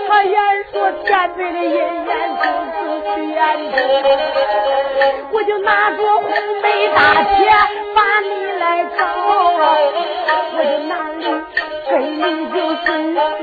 [0.09, 0.35] 他言
[0.73, 0.75] 说
[1.05, 1.71] 天辈的姻
[2.05, 2.11] 缘
[2.43, 2.75] 就是
[3.15, 3.41] 虚言
[3.73, 3.77] 中，
[5.31, 6.23] 我就拿着红
[6.63, 7.51] 梅大铁
[7.95, 8.29] 把你
[8.61, 9.01] 来找，
[10.55, 11.25] 我就哪里
[11.91, 12.85] 跟你就是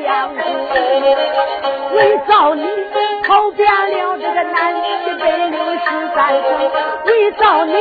[0.03, 0.39] 相公，
[1.95, 2.63] 为找你
[3.25, 4.87] 跑遍了这个南西
[5.19, 5.77] 北六十
[6.15, 6.41] 三省，
[7.06, 7.73] 为找你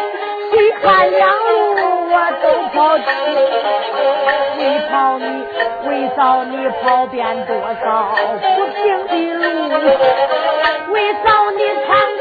[0.51, 0.53] 水
[0.83, 1.39] 旱两路
[2.11, 2.45] 我都
[2.75, 3.05] 跑去，
[4.59, 5.25] 为跑你
[5.89, 6.53] 为找你
[6.83, 7.17] 跑遍
[7.47, 7.51] 多
[7.83, 7.87] 少
[8.57, 9.41] 不平的路，
[10.93, 11.61] 为找你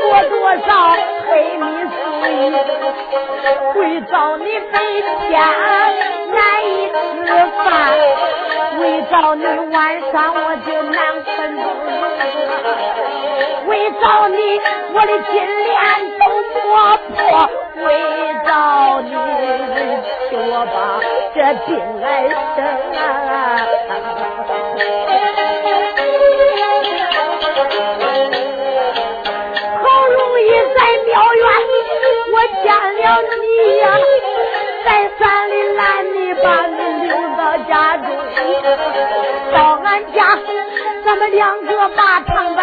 [0.10, 0.34] 我多
[0.66, 0.68] 少
[1.28, 2.24] 黑迷水，
[3.76, 3.80] 为
[4.10, 4.74] 找你白
[5.28, 5.32] 天
[6.32, 6.36] 难
[6.66, 6.68] 以
[7.26, 7.28] 吃
[7.64, 7.68] 饭，
[8.80, 8.82] 为
[9.12, 9.76] 找你晚
[10.12, 11.28] 上我就难困
[13.68, 14.36] 为找你
[14.94, 15.36] 我的金
[15.66, 15.76] 莲
[16.20, 16.24] 都
[16.64, 16.66] 磨
[17.18, 17.20] 破，
[17.84, 17.86] 为
[18.46, 18.50] 找
[19.02, 19.12] 你
[20.30, 20.76] 替我把
[21.36, 21.70] 这病
[22.02, 22.06] 来
[22.56, 22.58] 生
[22.98, 22.98] 啊！
[34.86, 35.82] 在山里拦
[36.14, 36.78] 你把你
[37.08, 38.06] 留到家中，
[39.52, 40.18] 到俺家
[41.06, 42.60] 咱们两个把长白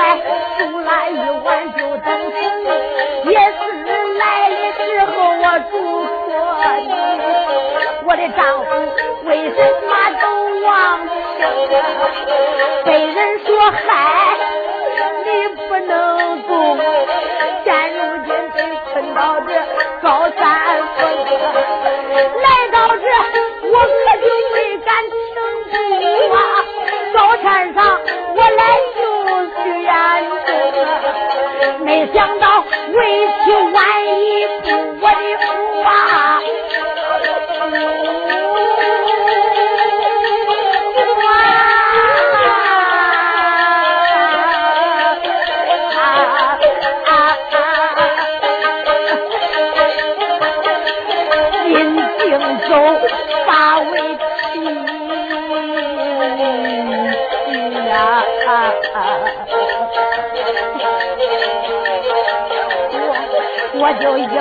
[0.59, 2.07] 煮来一碗就等，
[3.25, 3.59] 也是
[4.19, 5.73] 来的时候我嘱
[6.27, 6.29] 托
[6.81, 6.89] 你，
[8.07, 8.69] 我的丈夫
[9.25, 9.59] 为什
[9.89, 10.25] 么都
[10.67, 10.69] 忘
[11.39, 11.43] 生
[12.01, 12.03] 啊？
[12.85, 13.17] 被人
[13.47, 13.83] 说害
[64.01, 64.41] 就一旁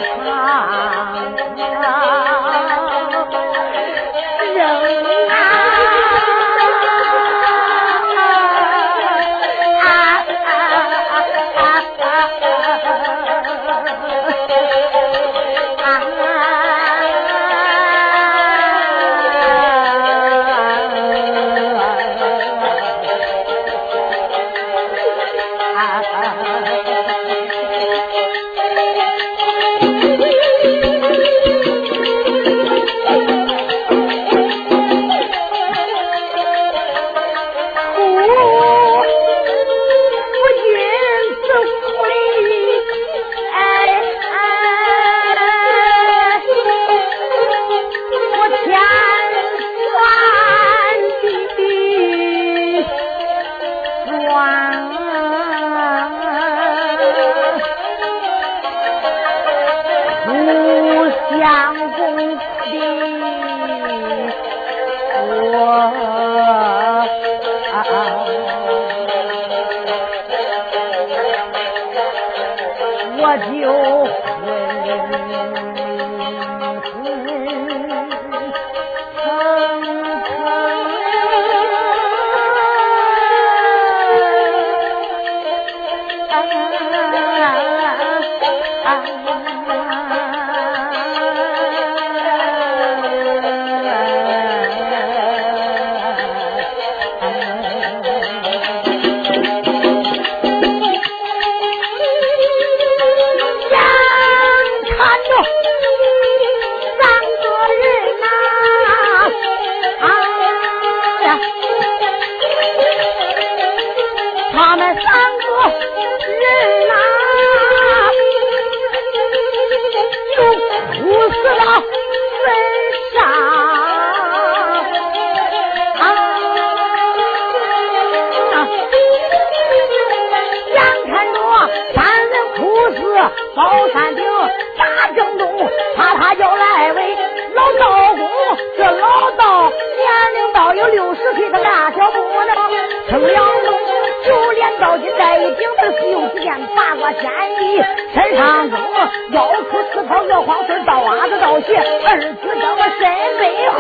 [151.66, 153.02] 二，儿子在我身
[153.40, 153.76] 背后，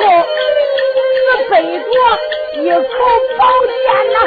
[1.14, 1.20] 只
[1.50, 1.96] 背着
[2.62, 2.82] 一口
[3.38, 4.18] 宝剑呐，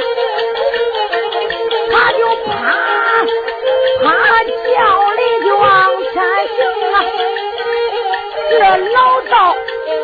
[1.90, 2.48] 他就怕
[4.02, 4.04] 怕
[4.44, 4.76] 叫
[5.16, 5.64] 的就往
[6.12, 6.14] 前
[6.54, 6.58] 行
[6.92, 6.96] 啊，
[8.50, 8.52] 这
[8.92, 9.34] 老道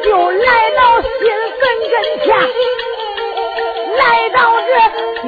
[0.02, 1.10] 就来到新
[1.58, 1.92] 坟跟
[2.24, 2.26] 前，
[3.98, 4.00] 来
[4.30, 4.68] 到这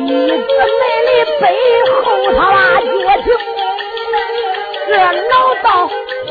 [0.00, 1.08] 一姊妹的
[1.40, 1.42] 背
[1.92, 1.94] 后，
[2.32, 2.86] 他把截
[3.22, 3.26] 停，
[4.88, 4.90] 这
[5.28, 5.68] 老道。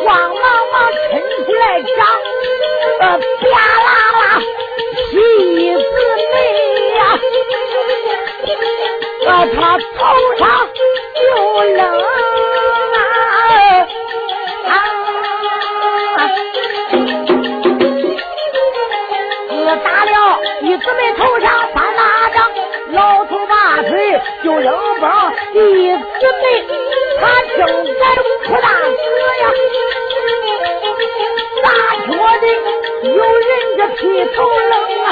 [0.03, 1.13] 慌忙忙抻
[1.45, 1.89] 出来掌，
[2.99, 3.43] 呃，啪
[3.83, 3.89] 啦
[4.19, 4.23] 啦，
[5.09, 5.13] 妻
[5.75, 5.81] 子
[6.31, 6.35] 妹
[6.95, 6.99] 呀，
[9.27, 9.91] 呃，他头
[10.37, 10.41] 上
[11.21, 11.27] 又
[11.75, 12.03] 冷啊。
[20.75, 22.01] 姊妹头上三大
[22.33, 22.51] 掌，
[22.91, 25.09] 老头把腿就扔崩，
[25.53, 25.59] 弟
[26.19, 26.43] 姊妹
[27.23, 28.01] 他正在
[28.43, 29.43] 哭大哥呀
[31.63, 31.67] 大
[32.03, 32.11] 学
[32.41, 32.45] 里
[33.15, 34.01] 有人家剃
[34.35, 34.73] 头冷
[35.05, 35.07] 啊。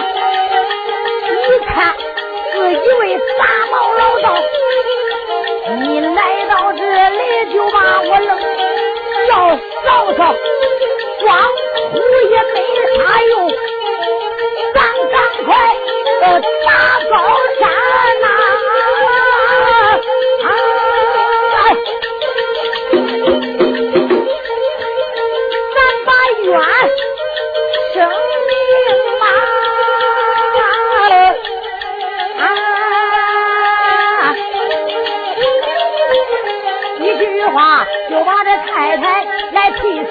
[37.61, 40.03] 啊，就把这太太来提醒，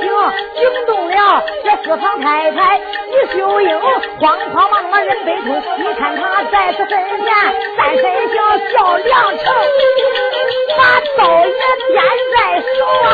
[0.55, 3.81] 惊动了这私房太太李秀英，
[4.21, 5.49] 慌慌忙忙人背出，
[5.79, 7.27] 你看他在此身前，
[7.77, 9.45] 在身笑笑梁成，
[10.79, 11.53] 把刀也
[11.91, 11.93] 掂
[12.37, 12.39] 在
[12.77, 13.07] 手啊，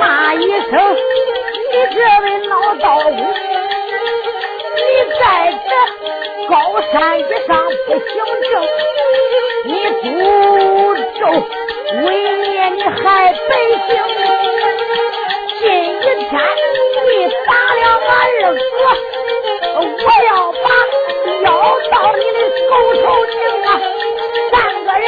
[0.00, 0.70] 骂一声，
[1.70, 3.10] 你这位老道姑，
[4.74, 4.80] 你
[5.20, 5.22] 在
[5.68, 6.01] 这。
[6.48, 7.50] 高山之上
[7.86, 8.00] 不行
[8.50, 8.52] 政，
[9.64, 9.70] 你
[10.02, 10.04] 诅
[11.18, 11.20] 咒
[12.04, 12.06] 为
[12.38, 13.00] 灭你害
[13.48, 13.50] 百
[13.86, 13.90] 姓。
[15.60, 16.30] 今一天
[17.06, 17.10] 你
[17.46, 18.10] 打了俺
[18.42, 18.60] 儿子，
[19.74, 19.78] 我
[20.26, 20.66] 要把
[21.42, 21.46] 腰
[21.90, 22.38] 到你的
[22.68, 23.34] 狗头拧
[23.64, 23.68] 啊！
[24.50, 25.06] 三个人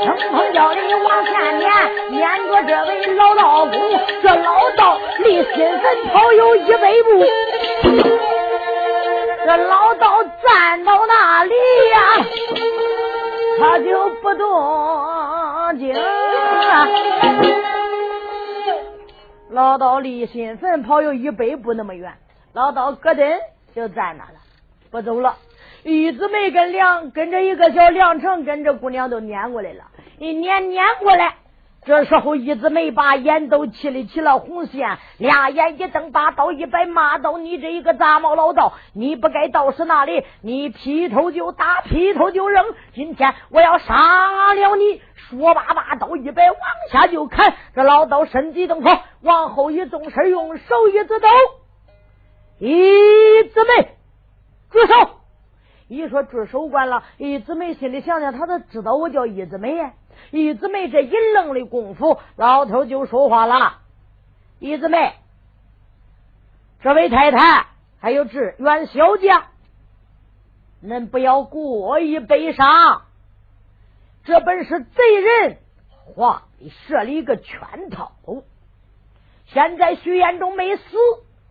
[0.00, 1.28] 砰砰叫的往前
[1.58, 1.66] 撵，
[2.10, 2.16] 撵
[2.46, 3.74] 着这位老道公，
[4.22, 4.80] 这老道
[5.24, 7.08] 离心坟头有一百步。
[9.46, 11.54] 这老道站到那里
[11.92, 12.00] 呀，
[13.60, 15.94] 他就不动静。
[19.50, 22.12] 老道离新坟跑有一百步那么远，
[22.54, 23.38] 老道咯噔
[23.72, 24.40] 就站那了，
[24.90, 25.36] 不走了。
[25.84, 29.84] 玉子梅跟梁跟着一个小梁成跟着姑娘都撵过来了，
[30.18, 31.36] 一撵撵过来，
[31.86, 40.24] 这时候一子梅把眼都气里起了红线，俩眼一瞪，把刀一摆，骂道：“你这一个杂毛老道，你不该到是那里？
[40.42, 42.74] 你劈头就打，劈头就扔！
[42.92, 46.60] 今天我要杀了你！”说罢，把刀一摆，往
[46.90, 47.54] 下就砍。
[47.72, 51.28] 这老道身体动作，往后一纵身，用手一指头，
[52.58, 53.96] 玉子梅，
[54.72, 55.15] 住手！
[55.88, 59.92] 一说住守关了，一姊妹心里想想，他都知道我叫一姊妹呀。
[60.30, 63.78] 一姊妹这一愣的功夫，老头就说话了
[64.58, 65.14] ：“一姊妹，
[66.80, 67.66] 这位太太
[68.00, 69.44] 还有志远小将，
[70.82, 73.02] 恁不要过于悲伤。
[74.24, 75.58] 这本是贼人
[75.90, 76.44] 画
[76.88, 78.10] 设了一个圈套，
[79.44, 80.82] 现在徐延中没死，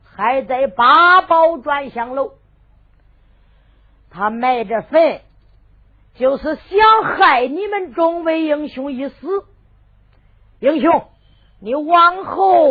[0.04, 2.34] 还在八宝转香楼。”
[4.16, 5.20] 他埋着坟，
[6.16, 9.44] 就是想害你们众位英雄一死。
[10.60, 11.04] 英雄，
[11.60, 12.70] 你往后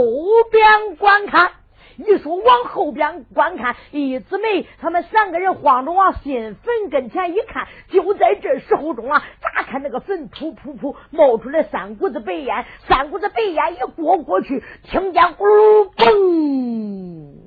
[0.50, 1.52] 边观看。
[1.96, 17.43] 一说往后边观看，一姊妹他们三个人慌着往新坟跟前一看，就在这时候中啊，咋看那个坟噗噗噗冒出来三股子白烟，三股子白烟一过过去，听见咕噜嘣。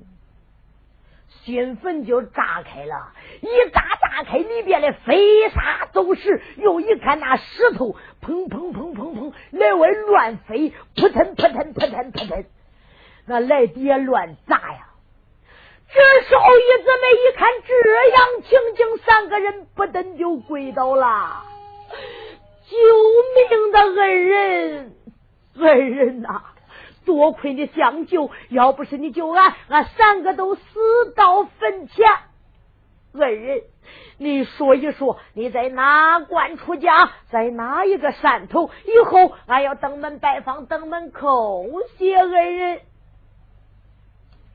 [1.48, 6.42] 金坟就炸开了，一炸炸开，里边的飞沙走石。
[6.58, 12.44] 又一看那石头，砰砰砰砰砰，来外乱飞，扑腾扑腾扑腾扑腾，
[13.26, 14.90] 那来底下乱炸呀！
[15.90, 21.46] 这时候一姊妹一看这样情景，三个人不等就跪倒了。
[22.70, 22.76] 救
[23.56, 24.96] 命的恩人，
[25.56, 26.44] 恩人呐！
[27.08, 30.62] 多亏你相救，要不是你救俺，俺三个都死
[31.16, 32.06] 到坟前。
[33.14, 33.62] 恩人，
[34.18, 38.70] 你说一说，你在哪关出家，在哪一个山头？
[38.86, 41.66] 以后俺要登门拜访，登门叩
[41.98, 42.82] 谢恩人。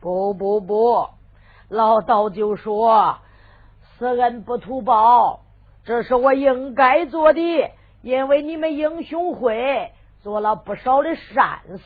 [0.00, 1.08] 不不不，
[1.70, 3.16] 老道就说
[3.96, 5.40] ：“此恩不图报，
[5.84, 7.70] 这是我应该做的，
[8.02, 9.90] 因为你们英雄会
[10.22, 11.82] 做了不少的善事。”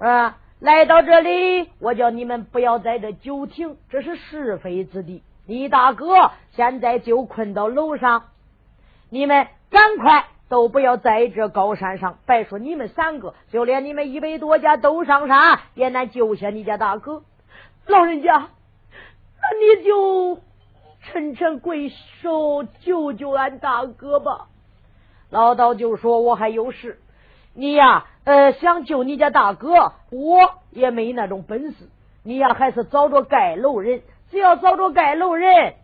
[0.00, 0.38] 啊！
[0.60, 5.22] 来到这里，我叫你们不要在这久停，这是是非之地。
[5.46, 8.24] 你大哥现在就困到楼上，
[9.08, 12.18] 你们赶快都不要在这高山上。
[12.26, 17.22] 别说你们三个，就连你们一百多家都上山，也难救下你家大哥。
[17.86, 18.48] 老人家，
[19.40, 20.40] 那你就
[21.02, 21.90] 沉沉跪
[22.22, 24.48] 手救救俺大哥吧。
[25.30, 27.00] 老道就说：“我还有事。”
[27.60, 31.90] 你呀，呃，想救你家大哥，我也没那种本事。
[32.22, 34.00] 你呀，还是找着盖楼人，
[34.30, 35.74] 只要找着盖楼人，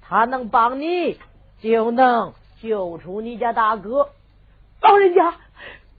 [0.00, 1.20] 他能帮你，
[1.60, 4.08] 就能救出你家大哥。
[4.80, 5.30] 老人家，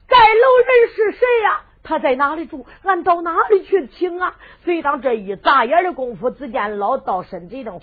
[0.07, 1.65] 盖楼人是谁呀？
[1.83, 2.65] 他在哪里住？
[2.81, 4.35] 俺到哪里去请啊？
[4.63, 7.79] 随当这一眨眼的功夫，只见老道身子一动，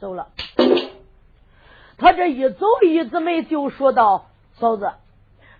[0.00, 0.30] 走了。
[1.96, 4.26] 他这一走，一直没就说道
[4.58, 4.90] ：“嫂子。”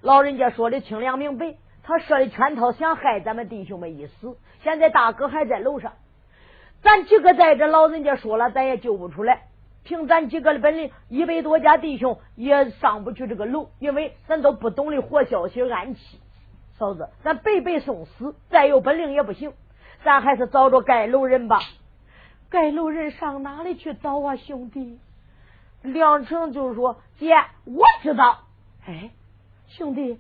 [0.03, 4.36] 老人家说的清凉明白，他设的圈套想害咱们弟兄们一死。
[4.64, 5.92] 现在大哥还在楼上，
[6.82, 9.44] 咱几个在这，老人家说了，咱也救不出来。
[9.84, 16.18] 凭咱几个的本领，一百多家弟兄也上不去这个楼，因为咱都不懂得活消息暗器。
[16.78, 19.53] 嫂子，咱白白送死，再有本领也不行。
[20.03, 21.61] 咱还是找着盖楼人吧。
[22.50, 24.98] 盖楼人上哪里去找啊，兄弟？
[25.82, 28.40] 梁成就是说：“姐，我知道。”
[28.84, 29.11] 哎。
[29.77, 30.18] 兄弟，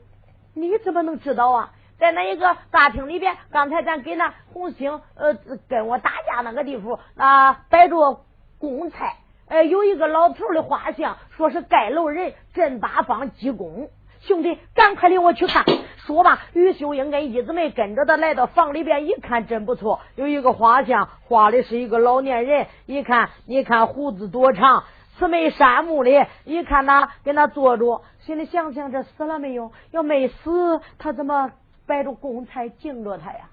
[0.54, 1.72] 你怎么能知道啊？
[1.98, 5.34] 在那一个大厅里边，刚才咱给那红星呃
[5.68, 8.24] 跟我打架那个地方啊，摆着
[8.58, 9.16] 公菜，
[9.48, 13.90] 呃，有一个老头的画像，说是盖楼人镇八方济公。
[14.20, 15.64] 兄弟，赶快领我去看。
[15.98, 24.84] 说吧，于秀英跟一姊妹跟着他来到房里边，一看真不错，有一个画像，画的是一个老年人，一看，你看胡子多长。
[25.18, 29.72] 慈眉善目的，一看他跟他坐着，心里想想：这死了没有？
[29.90, 31.52] 要没死，他怎么
[31.86, 33.50] 摆着公才敬着他呀。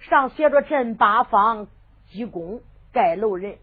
[0.00, 1.66] 上写着镇八方
[2.10, 2.60] 济公
[2.92, 3.56] 盖楼人。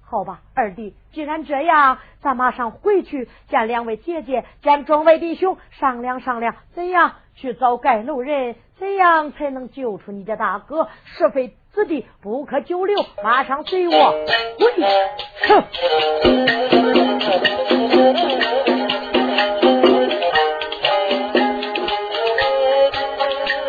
[0.00, 10.88] 好吧，二弟，既然这样，咱马上回去见两位姐姐，见众位弟兄，商量商量，怎样去找盖楼人，怎样才能救出你的大哥？
[11.04, 14.10] 是非死的不可久留，马上随我
[14.58, 14.82] 回去。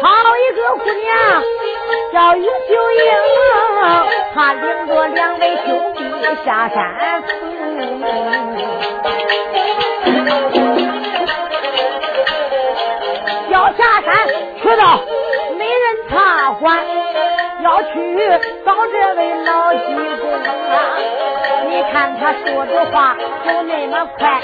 [0.01, 0.07] 好
[0.37, 1.13] 一个姑娘，
[2.11, 2.49] 叫于秀
[2.97, 2.99] 英，
[4.33, 5.99] 她领着两位兄弟。
[6.43, 7.23] 下山，
[13.51, 14.27] 要下山
[14.63, 14.99] 去到
[15.59, 16.83] 没人茶馆，
[17.69, 17.93] 要去
[18.65, 19.79] 找这位老济
[20.19, 20.75] 公啊！
[21.67, 23.15] 你看他说的话
[23.45, 24.41] 就那么快，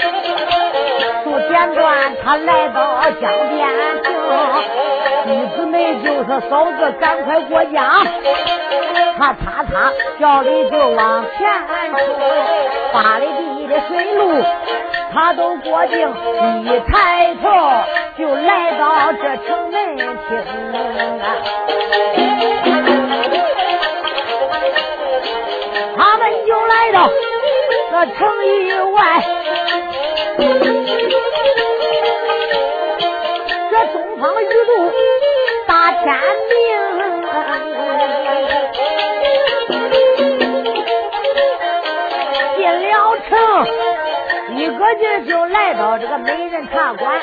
[1.24, 3.68] 说简短，他来到江边
[4.04, 4.06] 亭，
[5.26, 5.74] 弟子们
[6.04, 8.06] 就是嫂子赶快过江。
[9.18, 11.48] 他擦擦脚里就往前
[11.90, 11.98] 冲，
[12.92, 14.20] 八里地的水路
[15.12, 15.98] 他都过境，
[16.62, 17.44] 一抬头
[18.16, 20.06] 就来到这城门厅
[21.18, 21.24] 啊。
[26.46, 27.10] 就来到
[27.90, 29.20] 这城以外，
[33.70, 34.92] 这东方雨露
[35.66, 36.14] 大天
[36.48, 36.54] 明。
[42.56, 43.30] 进了城
[44.56, 47.20] 一个劲就来到这个美人茶馆，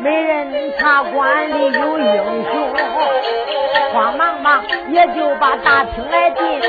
[0.00, 2.52] 美人茶馆里有英雄，
[3.92, 6.60] 慌忙忙也就把大厅来进，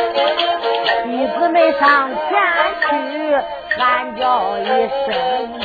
[1.22, 3.36] 弟子们上前去
[3.78, 5.60] 喊叫一声，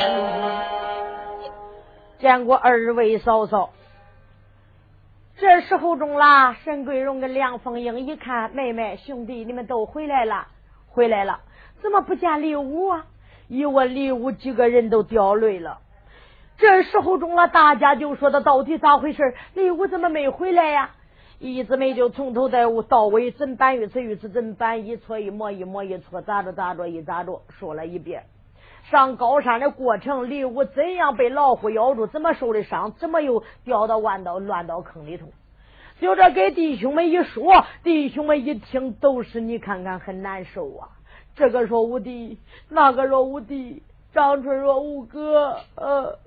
[2.19, 3.71] 见过二位嫂嫂。
[5.35, 10.45] 这时候中了，沈桂荣跟梁凤英一看，妹妹兄弟你们都回来了，
[10.89, 11.39] 回来了，
[11.81, 13.05] 怎么不见李武啊？
[13.47, 15.79] 一问李武，几个人都掉泪了。
[16.59, 19.33] 这时候中了，大家就说他到底咋回事？
[19.55, 20.91] 李武怎么没回来呀？
[21.39, 24.87] 一姊妹就从头到到尾，怎办一次一次怎办？
[24.87, 28.23] 一错一摸一摸一错，咋着咋着一咋着，说了一遍。
[28.89, 32.07] 上高山的过程，李武怎样被老虎咬住？
[32.07, 32.93] 怎么受的伤？
[32.93, 35.27] 怎么又掉到弯道乱道坑里头？
[35.99, 40.89] 就这给弟兄们一说，弟兄们一听都是你看看很难受啊。
[41.35, 43.83] 这个说无敌，那个说无敌，
[44.13, 46.17] 张春说无哥，呃，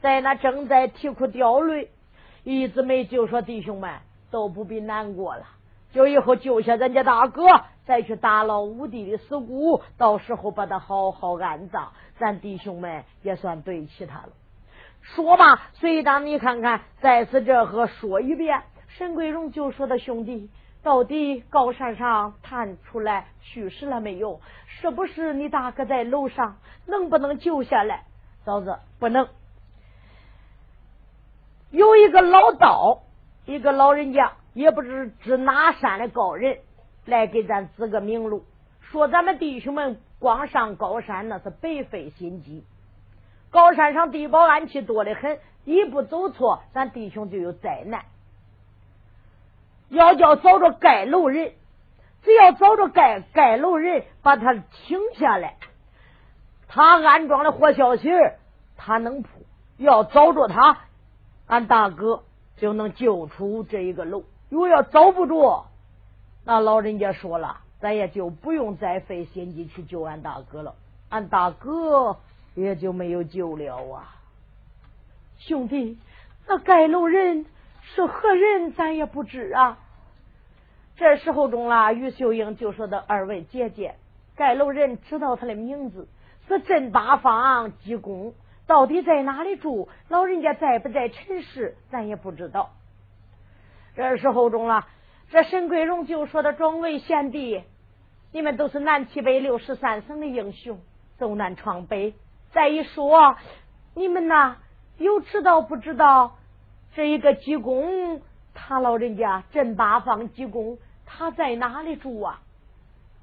[0.00, 1.88] 在那正在啼哭掉泪，
[2.44, 3.90] 一姊妹就说弟兄们
[4.30, 5.44] 都不必难过了，
[5.92, 7.44] 就以后救下咱家大哥，
[7.84, 11.88] 再去打捞五弟的尸骨，到时候把他好好安葬，
[12.18, 14.30] 咱弟兄们也算对起他了。
[15.02, 20.50] 说吧，随当你看看，再次这和说一遍，沈桂荣就说的兄弟。
[20.82, 24.40] 到底高山上探出来去世了没有？
[24.66, 26.56] 是不是你大哥在楼上？
[26.86, 28.02] 能不能救下来？
[28.44, 29.28] 嫂子不能。
[31.72, 33.02] 有一个老道，
[33.46, 36.58] 一个老人家，也不知知哪山的高人，
[37.06, 38.44] 来给咱指个明路，
[38.82, 42.64] 说咱们弟兄们光上高山那是白费心机。
[43.50, 48.04] 高山上地保暗器多的很，一步走错，咱弟兄就有灾难。
[49.88, 51.52] 要叫找着盖楼人，
[52.22, 55.56] 只要找着盖盖楼人，把他请下来，
[56.68, 58.10] 他安装的活消息
[58.76, 59.30] 他能铺。
[59.78, 60.78] 要找着他，
[61.46, 62.22] 俺大哥
[62.56, 64.24] 就能救出这一个楼。
[64.48, 65.66] 如果要找不着，
[66.44, 70.74] 那老人家说了，咱也就不用再费心机去救俺大哥了，
[71.08, 72.18] 俺大哥
[72.54, 74.16] 也就没有救了啊！
[75.38, 75.98] 兄弟，
[76.46, 77.46] 那盖楼人。
[77.84, 79.76] 是何人，咱也不知啊。
[80.96, 83.96] 这时候中了，于秀英就说的二位姐姐，
[84.36, 86.06] 盖楼人知道他的名字
[86.46, 88.34] 是镇八方济公，
[88.66, 89.88] 到底在哪里住？
[90.08, 91.76] 老人家在不在尘世？
[91.90, 92.70] 咱也不知道。
[93.94, 94.86] 这时候中了，
[95.30, 97.62] 这沈桂荣就说的众位贤弟，
[98.32, 100.80] 你们都是南七北六十三省的英雄，
[101.18, 102.14] 走南闯北。
[102.52, 103.36] 再一说，
[103.94, 104.56] 你们呐，
[104.96, 106.36] 有知道不知道？
[106.94, 108.22] 这一个济公，
[108.54, 112.40] 他老人家镇八方济公，他在哪里住啊？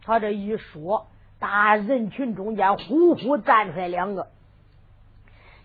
[0.04, 1.08] 他这一说，
[1.40, 4.28] 大人群中间呼呼站出来两个，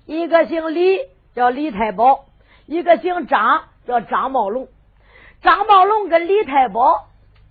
[0.06, 1.00] 一个姓李，
[1.34, 2.26] 叫李太保；
[2.66, 4.68] 一个姓张，叫张茂龙。
[5.42, 7.06] 张茂龙跟李太保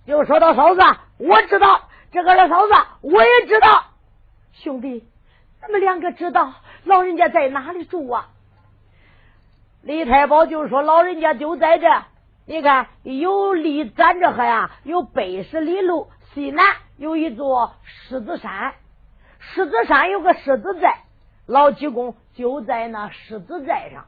[0.06, 0.80] 就说到：“嫂子，
[1.18, 3.84] 我知道这个是嫂子，我也知道
[4.52, 5.04] 兄弟，
[5.60, 8.28] 咱们两个知道老人家在哪里住啊？”
[9.82, 12.02] 李太保就说：“老人家就在这，
[12.46, 16.64] 你看有离咱这还呀，有北十里路，西南
[16.96, 18.74] 有一座狮子山，
[19.40, 20.98] 狮子山有个狮子寨，
[21.46, 24.06] 老济公就在那狮子寨上，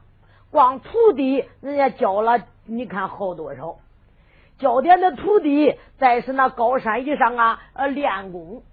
[0.51, 3.77] 光土地人家交了，你看好多少？
[4.59, 8.63] 交点的土地，在是那高山以上啊，呃，练功。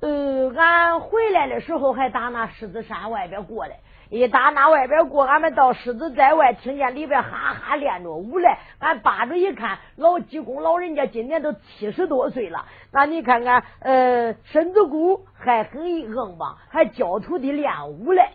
[0.00, 3.80] 呃，俺回来的时候还打那狮子山外边过来。”
[4.10, 8.58] 一打那外边过，俺们到狮子寨外，听见里边哈哈练着舞来。
[8.78, 12.64] 俺扒着一看，老济公老人家今年都七十多岁了。
[12.90, 18.30] 那你看看，呃，身子骨还很硬棒，还教徒弟练舞嘞。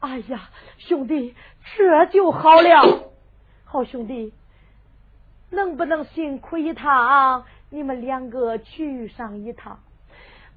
[0.00, 0.40] 哎呀，
[0.78, 1.36] 兄弟，
[1.76, 3.12] 这就好了。
[3.64, 4.34] 好兄弟，
[5.50, 7.44] 能不能辛苦一趟？
[7.70, 9.78] 你们两个去上一趟，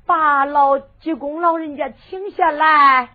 [0.08, 3.10] 把老济公老人家请下来。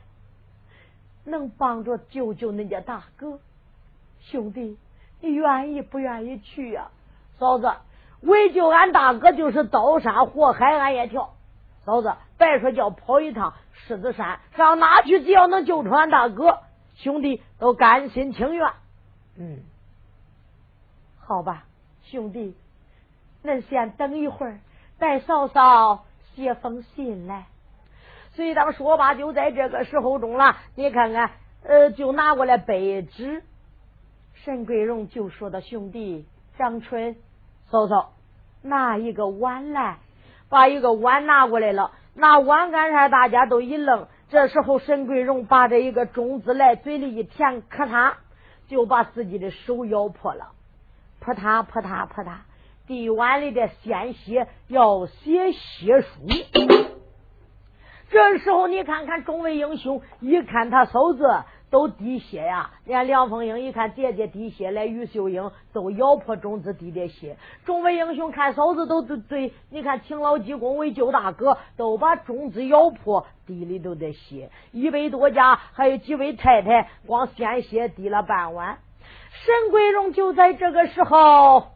[1.24, 3.38] 能帮着救救恁家大哥，
[4.20, 4.78] 兄弟，
[5.20, 6.88] 你愿意不愿意去呀？
[7.38, 7.72] 嫂子，
[8.22, 11.34] 为救俺大哥，就是刀山火海，俺也跳。
[11.84, 15.22] 嫂子，别说叫跑一趟狮子山，上哪去？
[15.22, 16.60] 只要能救出俺大哥，
[16.96, 18.70] 兄弟都甘心情愿。
[19.36, 19.60] 嗯，
[21.18, 21.64] 好吧，
[22.04, 22.54] 兄弟，
[23.42, 24.60] 恁先等一会儿，
[24.98, 26.04] 带嫂嫂
[26.34, 27.46] 写封信来。
[28.34, 30.56] 随当说罢，就在这个时候中了。
[30.74, 31.30] 你看看，
[31.64, 33.42] 呃，就拿过来白纸。
[34.34, 36.26] 沈桂荣就说的：“兄弟
[36.56, 37.16] 张春，
[37.70, 38.12] 嫂嫂，
[38.62, 39.98] 拿一个碗来。”
[40.48, 41.92] 把一个碗拿过来了。
[42.14, 43.08] 拿碗干啥？
[43.08, 44.08] 大家都一愣。
[44.30, 48.14] 这时候，沈桂荣把这一个种子来，嘴里一填，咔嚓，
[48.68, 50.52] 就把自己的手咬破了。
[51.20, 52.38] 扑嗒扑嗒扑嗒，
[52.86, 56.79] 地碗里的鲜血要写血书。
[58.10, 67.36] 这时候，你看看众位英雄，一看他嫂子都滴血呀，连梁凤英一看姐姐滴血，来于秀英都咬破种子滴的血。
[67.64, 74.50] 众位英雄看嫂子都对，你看请老济公为救大哥，都把种子咬破，滴里头的血。
[74.72, 78.78] 一百多家，还有几位太太，光鲜血滴了半碗。
[79.32, 81.68] 沈桂荣就在这个时候，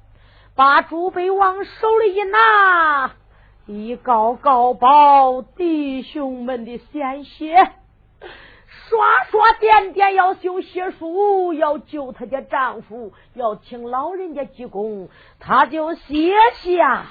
[0.57, 3.13] 把朱杯往手里一拿。
[3.67, 7.55] 一高高报弟兄们的鲜血，
[8.89, 8.99] 刷
[9.31, 15.09] 刷点点要修血书，要救他家丈夫，要请老人家鞠躬，
[15.41, 17.07] 他就写下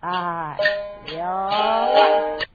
[0.00, 0.56] 哎
[1.06, 2.51] 了。